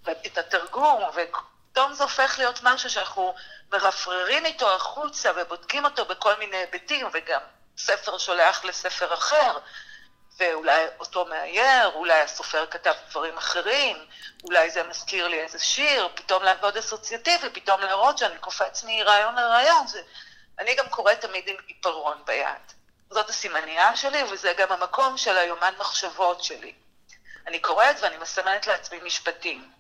ואת 0.05 0.39
התרגום, 0.39 1.03
ופתאום 1.03 1.93
זה 1.93 2.03
הופך 2.03 2.35
להיות 2.39 2.61
משהו 2.63 2.91
שאנחנו 2.91 3.35
מרפררים 3.73 4.47
איתו 4.47 4.75
החוצה, 4.75 5.31
ובודקים 5.37 5.85
אותו 5.85 6.05
בכל 6.05 6.35
מיני 6.39 6.57
היבטים, 6.57 7.09
וגם 7.13 7.41
ספר 7.79 8.19
שולח 8.19 8.65
לספר 8.65 9.15
אחר. 9.15 9.59
ואולי 10.39 10.87
אותו 11.01 11.25
מאייר, 11.25 11.87
אולי 11.95 12.21
הסופר 12.21 12.67
כתב 12.67 12.93
דברים 13.11 13.37
אחרים, 13.37 13.97
אולי 14.45 14.71
זה 14.71 14.83
מזכיר 14.83 15.29
לי 15.29 15.41
איזה 15.41 15.59
שיר, 15.59 16.09
פתאום 16.15 16.43
לעבוד 16.43 16.77
אסוציאטיבי, 16.77 17.51
פתאום 17.51 17.81
להראות 17.81 18.19
שאני 18.19 18.39
קופץ 18.39 18.85
מרעיון 18.85 19.35
לרעיון. 19.35 19.87
זה... 19.87 20.03
אני 20.59 20.75
גם 20.75 20.89
קוראת 20.89 21.21
תמיד 21.21 21.49
עם 21.49 21.57
עיפרון 21.67 22.23
ביד. 22.25 22.73
זאת 23.11 23.29
הסימנייה 23.29 23.97
שלי, 23.97 24.23
וזה 24.23 24.53
גם 24.57 24.73
המקום 24.73 25.17
של 25.17 25.39
היומן 25.39 25.75
מחשבות 25.79 26.45
שלי. 26.45 26.73
אני 27.47 27.59
קוראת 27.59 27.97
ואני 28.01 28.17
מסמנת 28.17 28.67
לעצמי 28.67 28.99
משפטים. 29.03 29.71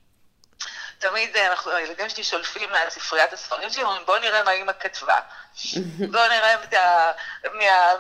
תמיד 0.99 1.37
אה, 1.37 1.47
אנחנו, 1.47 1.73
הילדים 1.73 2.09
שלי 2.09 2.25
שולפים 2.25 2.71
מהספריית 2.71 3.33
הספרים 3.33 3.71
שלי, 3.71 3.83
אומרים, 3.83 4.03
בואו 4.07 4.19
נראה 4.19 4.43
מה 4.43 4.51
אימא 4.51 4.73
כתבה. 4.81 5.21
בואו 6.13 6.29
נראה 6.29 6.57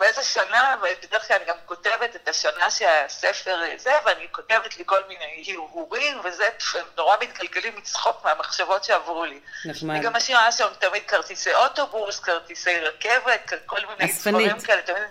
מאיזה 0.00 0.22
שנה, 0.22 0.76
ובדרך 0.82 1.28
כלל 1.28 1.36
אני 1.36 1.44
גם 1.44 1.56
כותבת 1.66 2.16
את 2.16 2.28
השנה 2.28 2.70
שהספר 2.70 3.60
זה, 3.76 3.92
ואני 4.04 4.26
כותבת 4.32 4.76
לי 4.78 4.84
כל 4.86 5.00
מיני 5.08 5.44
הרהורים, 5.48 6.20
וזה, 6.24 6.48
הם 6.74 6.84
נורא 6.96 7.16
מתגלגלים 7.20 7.76
מצחוק 7.76 8.24
מהמחשבות 8.24 8.84
שעברו 8.84 9.24
לי. 9.24 9.40
נחמד. 9.64 9.94
אני 9.94 10.04
גם 10.04 10.12
משאירה 10.12 10.52
שם 10.52 10.68
תמיד 10.78 11.02
כרטיסי 11.08 11.54
אוטובוס, 11.54 12.20
כרטיסי 12.20 12.80
רכבת, 12.80 13.52
כל 13.66 13.80
מיני 13.86 14.12
דברים 14.12 14.60
כאלה. 14.60 14.82
תמיד... 14.82 15.02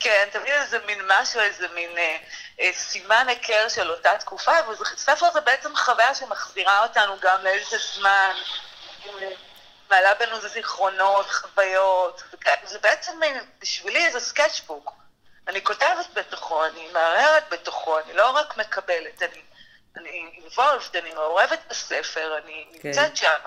כן, 0.00 0.28
תמיד 0.32 0.52
איזה 0.52 0.78
מין 0.86 1.00
משהו, 1.06 1.40
איזה 1.40 1.68
מין 1.68 1.98
אה, 1.98 2.16
אה, 2.60 2.70
סימן 2.72 3.26
היכר 3.28 3.68
של 3.68 3.90
אותה 3.90 4.18
תקופה, 4.18 4.52
וספר 4.70 5.32
זה 5.32 5.40
בעצם 5.40 5.76
חוויה 5.76 6.14
שמחזירה 6.14 6.82
אותנו 6.82 7.16
גם 7.20 7.44
לאיזה 7.44 7.76
זמן. 7.94 8.32
מעלה 9.90 10.14
בנו 10.14 10.36
איזה 10.36 10.48
זיכרונות, 10.48 11.26
חוויות, 11.30 12.22
זה 12.64 12.78
בעצם 12.78 13.20
בשבילי 13.60 14.06
איזה 14.06 14.20
סקצ'בוק. 14.20 14.92
אני 15.48 15.64
כותבת 15.64 16.06
בתוכו, 16.14 16.66
אני 16.66 16.88
מהרהרת 16.92 17.44
בתוכו, 17.50 17.98
אני 17.98 18.12
לא 18.12 18.30
רק 18.30 18.56
מקבלת, 18.56 19.22
אני, 19.22 19.42
אני 19.96 20.40
involved, 20.46 20.98
אני 20.98 21.14
מעורבת 21.14 21.58
בספר, 21.70 22.38
אני 22.44 22.66
כן. 22.72 22.88
נמצאת 22.88 23.16
שם. 23.16 23.38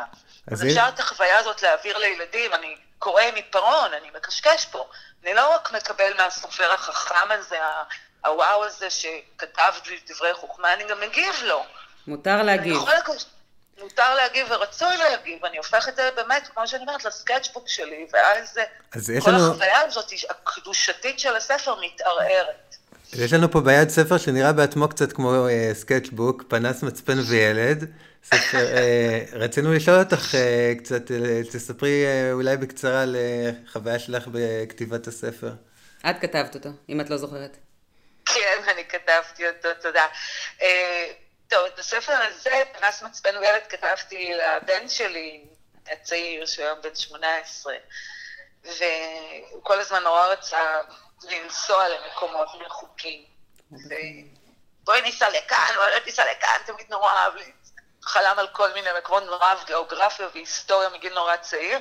אז 0.52 0.66
אפשר 0.66 0.86
את 0.94 1.00
החוויה 1.00 1.38
הזאת 1.40 1.62
להעביר 1.62 1.98
לילדים, 1.98 2.54
אני 2.54 2.76
קורא 3.02 3.22
עם 3.22 3.36
עיפרון, 3.36 3.94
אני 3.94 4.10
מקשקש 4.16 4.66
פה. 4.66 4.90
אני 5.24 5.34
לא 5.34 5.56
רק 5.56 5.72
מקבל 5.72 6.14
מהסופר 6.18 6.72
החכם 6.74 7.32
הזה, 7.32 7.58
הוואו 8.26 8.66
הזה 8.66 8.90
שכתב 8.90 9.74
דברי 10.08 10.34
חוכמה, 10.34 10.74
אני 10.74 10.84
גם 10.84 11.02
מגיב 11.02 11.36
לו. 11.44 11.66
מותר 12.08 12.44
להגיב. 12.44 12.78
מותר 13.78 14.16
להגיב 14.16 14.48
ורצוי 14.50 14.98
להגיב, 14.98 15.46
אני 15.46 15.58
הופך 15.58 15.88
את 15.88 15.96
זה 15.96 16.10
באמת, 16.16 16.48
כמו 16.48 16.68
שאני 16.68 16.82
אומרת, 16.82 17.06
לסקצ'בוק 17.06 17.68
שלי, 17.68 18.08
ואז 18.12 18.60
כל 19.24 19.32
לנו... 19.32 19.52
החוויה 19.52 19.80
הזאת, 19.80 20.12
הקדושתית 20.30 21.20
של 21.20 21.36
הספר 21.36 21.76
מתערערת. 21.82 22.71
יש 23.14 23.34
לנו 23.34 23.52
פה 23.52 23.62
ביד 23.62 23.90
ספר 23.90 24.18
שנראה 24.18 24.54
בעצמו 24.54 24.88
קצת 24.88 25.14
כמו 25.14 25.48
uh, 25.48 25.74
סקצ'בוק, 25.74 26.44
פנס 26.48 26.84
מצפן 26.84 27.20
וילד. 27.30 27.92
ספר, 28.24 28.58
uh, 28.58 29.36
רצינו 29.36 29.74
לשאול 29.74 30.00
אותך 30.00 30.32
uh, 30.32 30.80
קצת, 30.80 31.08
uh, 31.08 31.54
תספרי 31.54 32.06
uh, 32.06 32.34
אולי 32.34 32.58
בקצרה 32.58 33.02
על 33.02 33.16
uh, 33.16 33.72
חוויה 33.72 34.00
שלך 34.00 34.28
בכתיבת 34.32 35.08
הספר. 35.08 35.52
את 36.10 36.16
כתבת 36.22 36.56
אותו, 36.56 36.70
אם 36.90 37.02
את 37.02 37.10
לא 37.10 37.18
זוכרת. 37.18 37.58
כן, 38.26 38.62
אני 38.74 38.84
כתבתי 38.86 39.48
אותו, 39.48 39.70
תודה. 39.82 40.06
Uh, 40.60 40.64
טוב, 41.48 41.60
את 41.74 41.80
הספר 41.80 42.14
הזה, 42.14 42.64
פנס 42.80 43.04
מצפן 43.04 43.38
וילד, 43.42 43.62
כתבתי 43.70 44.32
לבן 44.34 44.90
שלי, 44.90 45.44
הצעיר, 45.92 46.46
שהוא 46.46 46.66
היום 46.66 46.80
בן 46.84 46.96
18, 46.96 47.74
והוא 48.64 49.64
כל 49.64 49.80
הזמן 49.80 50.04
נורא 50.04 50.28
רצה 50.28 50.58
לנסוע 51.30 51.90
למקומות 51.90 52.48
רחוקים. 52.66 53.26
בואי 54.84 55.02
ניסע 55.02 55.30
לכאן, 55.30 55.74
בואי 55.76 56.00
ניסע 56.06 56.24
לכאן, 56.32 56.58
תמיד 56.66 56.86
נורא 56.90 57.12
אהב 57.12 57.36
לי. 57.36 57.52
חלם 58.04 58.40
על 58.40 58.48
כל 58.48 58.74
מיני 58.74 58.90
מקומות, 58.98 59.24
נורא 59.24 59.46
אהב 59.46 59.58
גיאוגרפיה 59.66 60.28
והיסטוריה 60.34 60.90
מגיל 60.90 61.14
נורא 61.14 61.38
צעיר. 61.38 61.80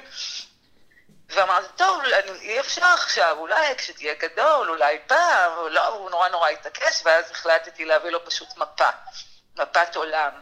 ואמרתי, 1.29 1.67
טוב, 1.77 2.03
אי 2.41 2.61
אפשר 2.61 2.85
עכשיו, 2.87 3.37
אולי 3.39 3.75
כשתהיה 3.77 4.15
גדול, 4.15 4.71
אולי 4.71 4.99
פעם, 5.07 5.53
לא, 5.71 5.87
הוא 5.87 6.11
נורא 6.11 6.29
נורא 6.29 6.49
התעקש, 6.49 7.03
ואז 7.05 7.31
החלטתי 7.31 7.85
להביא 7.85 8.11
לו 8.11 8.25
פשוט 8.25 8.57
מפה. 8.57 8.89
מפת 9.59 9.97
עולם. 9.97 10.33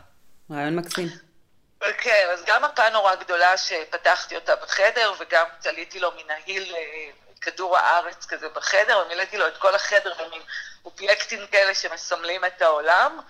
רעיון 0.50 0.76
מקסים. 0.76 1.27
כן, 1.80 2.26
אז 2.32 2.44
גם 2.44 2.64
מפה 2.64 2.88
נורא 2.90 3.14
גדולה 3.14 3.56
שפתחתי 3.56 4.34
אותה 4.34 4.56
בחדר, 4.56 5.12
וגם 5.18 5.46
תליתי 5.60 6.00
לו 6.00 6.10
מנהיל 6.12 6.74
אה, 6.74 7.10
כדור 7.40 7.76
הארץ 7.76 8.26
כזה 8.26 8.48
בחדר, 8.48 9.02
ומילאתי 9.06 9.38
לו 9.38 9.48
את 9.48 9.56
כל 9.56 9.74
החדר 9.74 10.12
במין 10.14 10.42
אובייקטים 10.84 11.46
כאלה 11.46 11.74
שמסמלים 11.74 12.44
את 12.44 12.62
העולם, 12.62 13.20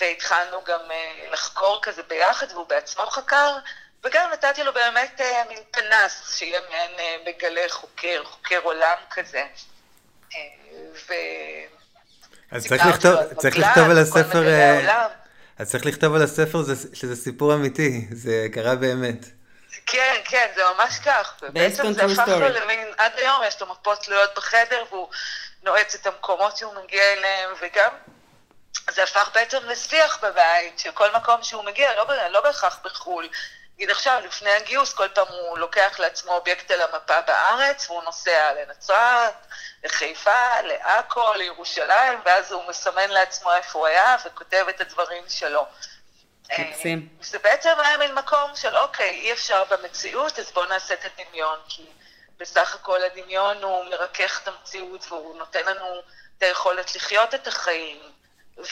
והתחלנו 0.00 0.64
גם 0.64 0.80
אה, 0.90 1.26
לחקור 1.32 1.78
כזה 1.82 2.02
ביחד, 2.02 2.46
והוא 2.52 2.66
בעצמו 2.66 3.06
חקר, 3.06 3.56
וגם 4.04 4.30
נתתי 4.32 4.62
לו 4.62 4.72
באמת 4.72 5.20
אה, 5.20 5.42
מין 5.48 5.58
פנס, 5.70 6.36
שיהיה 6.38 6.60
מעין 6.70 7.20
מגלה 7.26 7.68
חוקר, 7.68 8.22
חוקר 8.24 8.60
עולם 8.62 8.96
כזה. 9.10 9.44
ו... 11.08 11.12
אז 12.52 12.66
צריך 12.66 12.86
לכתוב, 12.86 13.34
צריך 13.38 13.58
לכתוב 13.58 13.90
על 13.90 13.98
הספר, 13.98 14.42
אז 15.60 15.70
צריך 15.70 15.86
לכתוב 15.86 16.14
על 16.14 16.22
הספר 16.22 16.58
שזה 16.92 17.16
סיפור 17.16 17.54
אמיתי, 17.54 18.06
זה 18.10 18.46
קרה 18.52 18.74
באמת. 18.74 19.24
כן, 19.86 20.14
כן, 20.24 20.46
זה 20.54 20.62
ממש 20.76 20.98
כך. 21.04 21.34
בעצם 21.52 21.92
זה 21.92 22.04
הפך 22.04 22.28
לו 22.28 22.48
למין, 22.48 22.88
עד 22.98 23.12
היום 23.16 23.42
יש 23.46 23.60
לו 23.60 23.66
מפות 23.66 24.02
תלויות 24.02 24.30
בחדר, 24.36 24.84
והוא 24.90 25.08
נועץ 25.62 25.94
את 25.94 26.06
המקומות 26.06 26.56
שהוא 26.56 26.74
מגיע 26.84 27.02
אליהם, 27.12 27.50
וגם 27.62 27.90
זה 28.90 29.02
הפך 29.02 29.30
בעצם 29.34 29.58
לשיח 29.66 30.18
בבית, 30.22 30.78
שכל 30.78 31.08
מקום 31.16 31.42
שהוא 31.42 31.64
מגיע, 31.64 31.94
לא, 31.96 32.06
לא 32.30 32.40
בהכרח 32.40 32.80
בחו"ל, 32.84 33.28
נגיד 33.80 33.90
עכשיו, 33.90 34.20
לפני 34.24 34.50
הגיוס, 34.50 34.92
כל 34.92 35.08
פעם 35.08 35.26
הוא 35.28 35.58
לוקח 35.58 35.96
לעצמו 35.98 36.32
אובייקט 36.32 36.70
על 36.70 36.80
המפה 36.80 37.20
בארץ, 37.20 37.90
והוא 37.90 38.02
נוסע 38.02 38.52
לנצרת, 38.52 39.34
לחיפה, 39.84 40.60
לעכו, 40.60 41.34
לירושלים, 41.34 42.20
ואז 42.24 42.52
הוא 42.52 42.62
מסמן 42.68 43.10
לעצמו 43.10 43.52
איפה 43.52 43.78
הוא 43.78 43.86
היה 43.86 44.16
וכותב 44.24 44.66
את 44.68 44.80
הדברים 44.80 45.24
שלו. 45.28 45.66
מקסים. 46.44 47.08
אה, 47.20 47.24
זה 47.24 47.38
בעצם 47.38 47.70
היה 47.78 47.96
מין 47.98 48.14
מקום 48.14 48.50
של 48.54 48.76
אוקיי, 48.76 49.10
אי 49.10 49.32
אפשר 49.32 49.64
במציאות, 49.64 50.38
אז 50.38 50.52
בואו 50.52 50.66
נעשה 50.66 50.94
את 50.94 51.04
הדמיון, 51.04 51.58
כי 51.68 51.86
בסך 52.38 52.74
הכל 52.74 53.02
הדמיון 53.02 53.62
הוא 53.62 53.84
מרכך 53.84 54.40
את 54.42 54.48
המציאות 54.48 55.06
והוא 55.08 55.38
נותן 55.38 55.66
לנו 55.66 56.02
את 56.38 56.42
היכולת 56.42 56.96
לחיות 56.96 57.34
את 57.34 57.46
החיים, 57.46 58.00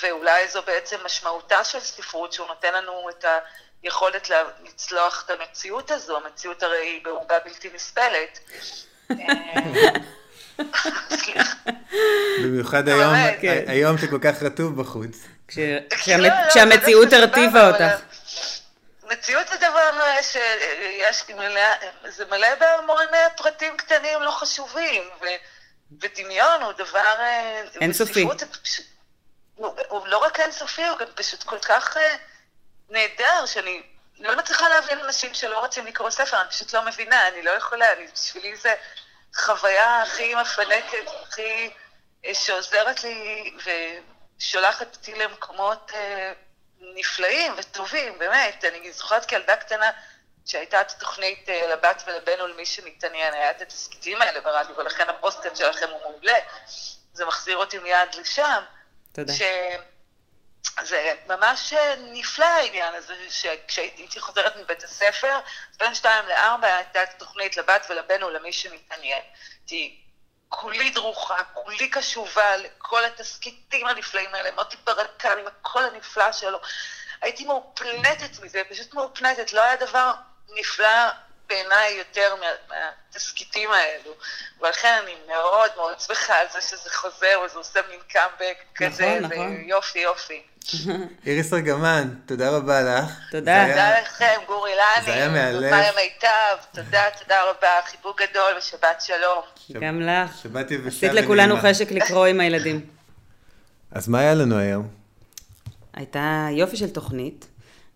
ואולי 0.02 0.48
זו 0.48 0.62
בעצם 0.62 1.04
משמעותה 1.04 1.64
של 1.64 1.80
ספרות, 1.80 2.32
שהוא 2.32 2.46
נותן 2.46 2.74
לנו 2.74 3.10
את 3.10 3.24
ה... 3.24 3.38
יכולת 3.82 4.30
לצלוח 4.64 5.24
את 5.26 5.30
המציאות 5.30 5.90
הזו, 5.90 6.16
המציאות 6.16 6.62
הרי 6.62 6.86
היא 6.86 7.04
בעוגה 7.04 7.38
בלתי 7.44 7.70
נספלת. 7.74 8.38
במיוחד 12.42 12.88
היום, 12.88 13.14
כן. 13.40 13.64
היום 13.66 13.98
שכל 13.98 14.18
כך 14.22 14.42
רטוב 14.42 14.80
בחוץ. 14.80 15.18
כשהמציאות 16.48 17.12
הרטיבה 17.12 17.68
אותך. 17.68 18.00
מציאות 19.02 19.48
זה 19.48 19.56
דבר 19.56 19.90
שיש 20.22 21.24
מלא, 21.28 21.60
זה 22.08 22.24
מלא 22.30 22.54
בהמון 22.54 23.06
פרטים 23.36 23.76
קטנים 23.76 24.22
לא 24.22 24.30
חשובים, 24.30 25.02
ודמיון 26.00 26.62
הוא 26.62 26.72
דבר... 26.72 27.14
אינסופי. 27.80 28.26
הוא 29.88 30.06
לא 30.06 30.18
רק 30.18 30.40
אינסופי, 30.40 30.86
הוא 30.86 30.98
גם 30.98 31.06
פשוט 31.14 31.42
כל 31.42 31.58
כך... 31.58 31.96
נהדר, 32.88 33.46
שאני 33.46 33.82
לא 34.18 34.36
מצליחה 34.36 34.68
להבין 34.68 34.98
אנשים 34.98 35.34
שלא 35.34 35.58
רוצים 35.58 35.86
לקרוא 35.86 36.10
ספר, 36.10 36.40
אני 36.40 36.50
פשוט 36.50 36.74
לא 36.74 36.84
מבינה, 36.84 37.28
אני 37.28 37.42
לא 37.42 37.50
יכולה, 37.50 37.92
אני, 37.92 38.06
בשבילי 38.06 38.56
זה 38.56 38.74
חוויה 39.34 40.02
הכי 40.02 40.34
מפנקת, 40.34 41.10
הכי 41.22 41.70
אה, 42.24 42.34
שעוזרת 42.34 43.04
לי 43.04 43.52
ושולחת 44.38 44.96
אותי 44.96 45.14
למקומות 45.14 45.90
אה, 45.94 46.32
נפלאים 46.80 47.52
וטובים, 47.56 48.18
באמת. 48.18 48.64
אני 48.64 48.92
זוכרת 48.92 49.24
כילדה 49.24 49.56
קטנה 49.56 49.90
שהייתה 50.46 50.80
את 50.80 50.90
התוכנית 50.90 51.48
אה, 51.48 51.66
לבת 51.66 52.02
ולבן 52.06 52.40
ולמי 52.40 52.66
שמתעניין, 52.66 53.34
היה 53.34 53.50
את 53.50 53.62
התסכיתים 53.62 54.22
האלה 54.22 54.40
ברדיו, 54.40 54.76
ולכן 54.76 55.08
הפוסטקאט 55.08 55.56
שלכם 55.56 55.88
הוא 55.90 56.00
מעולה. 56.00 56.38
זה 57.12 57.24
מחזיר 57.24 57.56
אותי 57.56 57.78
מיד 57.78 58.14
לשם. 58.14 58.62
תודה. 59.12 59.32
ש... 59.32 59.42
זה 60.82 61.14
ממש 61.26 61.72
נפלא 61.98 62.44
העניין 62.44 62.94
הזה, 62.94 63.14
שכשהייתי 63.30 64.20
חוזרת 64.20 64.56
מבית 64.56 64.84
הספר, 64.84 65.38
בין 65.78 65.94
שתיים 65.94 66.26
לארבע 66.26 66.76
הייתה 66.76 67.06
תוכנית 67.18 67.56
לבת 67.56 67.86
ולבן 67.90 68.22
ולמי 68.22 68.52
שמתעניין. 68.52 69.22
הייתי 69.60 70.00
כולי 70.48 70.90
דרוכה, 70.90 71.44
כולי 71.54 71.90
קשובה 71.90 72.56
לכל 72.56 73.04
התסכיתים 73.04 73.86
הנפלאים 73.86 74.34
האלה, 74.34 74.50
מוטי 74.50 74.76
ברקן 74.84 75.38
עם 75.38 75.46
הקול 75.46 75.84
הנפלא 75.84 76.32
שלו. 76.32 76.60
הייתי 77.20 77.44
מאופנטת 77.44 78.40
מזה, 78.42 78.62
פשוט 78.70 78.94
מאופנטת, 78.94 79.52
לא 79.52 79.62
היה 79.62 79.76
דבר 79.76 80.12
נפלא 80.48 81.10
בעיניי 81.48 81.94
יותר 81.98 82.34
מהתסכיתים 82.68 83.70
האלו. 83.70 84.14
ולכן 84.60 85.00
אני 85.02 85.14
מאוד 85.28 85.70
מאוד 85.76 86.00
שמחה 86.00 86.34
על 86.34 86.46
זה 86.52 86.60
שזה 86.60 86.90
חוזר 86.90 87.40
וזה 87.46 87.58
עושה 87.58 87.80
מין 87.90 88.00
קאמבק 88.08 88.56
כזה, 88.74 89.18
נכון, 89.20 89.32
נכון. 89.32 89.56
ויופי 89.56 89.98
יופי. 89.98 90.42
איריס 91.26 91.52
ארגמן, 91.52 92.08
תודה 92.26 92.50
רבה 92.50 92.82
לך. 92.82 93.10
תודה. 93.30 93.66
תודה 93.68 94.00
לכם, 94.00 94.40
גור 94.46 94.66
אילני. 94.66 95.06
זה 95.06 95.14
היה 95.14 95.28
מהלב. 95.28 95.70
תודה 95.70 95.90
מיטב, 95.96 96.56
תודה, 96.74 97.04
תודה 97.22 97.42
רבה, 97.50 97.68
חיבוק 97.86 98.22
גדול 98.22 98.52
ושבת 98.58 99.00
שלום. 99.00 99.42
גם 99.80 100.00
לך. 100.00 100.42
שבת 100.42 100.70
יבשה 100.70 100.88
עשית 100.88 101.12
לכולנו 101.12 101.56
חשק 101.56 101.90
לקרוא 101.90 102.26
עם 102.26 102.40
הילדים. 102.40 102.86
אז 103.92 104.08
מה 104.08 104.20
היה 104.20 104.34
לנו 104.34 104.58
היום? 104.58 104.88
הייתה 105.94 106.48
יופי 106.52 106.76
של 106.76 106.90
תוכנית. 106.90 107.46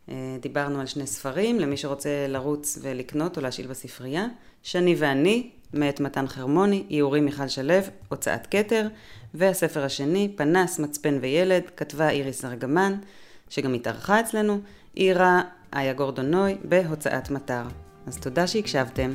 אה, 0.09 0.37
דיברנו 0.41 0.81
על 0.81 0.87
שני 0.87 1.07
ספרים, 1.07 1.61
למי 1.61 1.77
שרוצה 1.77 2.27
לרוץ 2.29 2.79
ולקנות 2.83 3.37
או 3.37 3.43
להשאיל 3.43 3.67
בספרייה. 3.67 4.27
שני 4.63 4.95
ואני, 4.99 5.51
מאת 5.75 6.01
מתן 6.01 6.27
חרמוני, 6.27 6.85
איורים 6.91 7.25
מיכל 7.25 7.49
שלו, 7.49 7.75
הוצאת 8.09 8.47
כתר, 8.51 8.89
והספר 9.35 9.85
השני, 9.85 10.33
פנס, 10.37 10.79
מצפן 10.79 11.19
וילד, 11.21 11.63
כתבה 11.77 12.11
איריס 12.11 12.45
ארגמן, 12.45 12.95
שגם 13.49 13.75
התארחה 13.75 14.21
אצלנו, 14.21 14.61
עירה 14.95 15.43
איה 15.75 15.93
גורדונוי, 15.93 16.57
בהוצאת 16.65 17.31
מטר. 17.31 17.63
אז 18.07 18.19
תודה 18.19 18.47
שהקשבתם. 18.47 19.15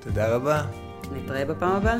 תודה 0.00 0.34
רבה. 0.34 0.62
נתראה 1.12 1.44
בפעם 1.44 1.76
הבאה. 1.76 1.98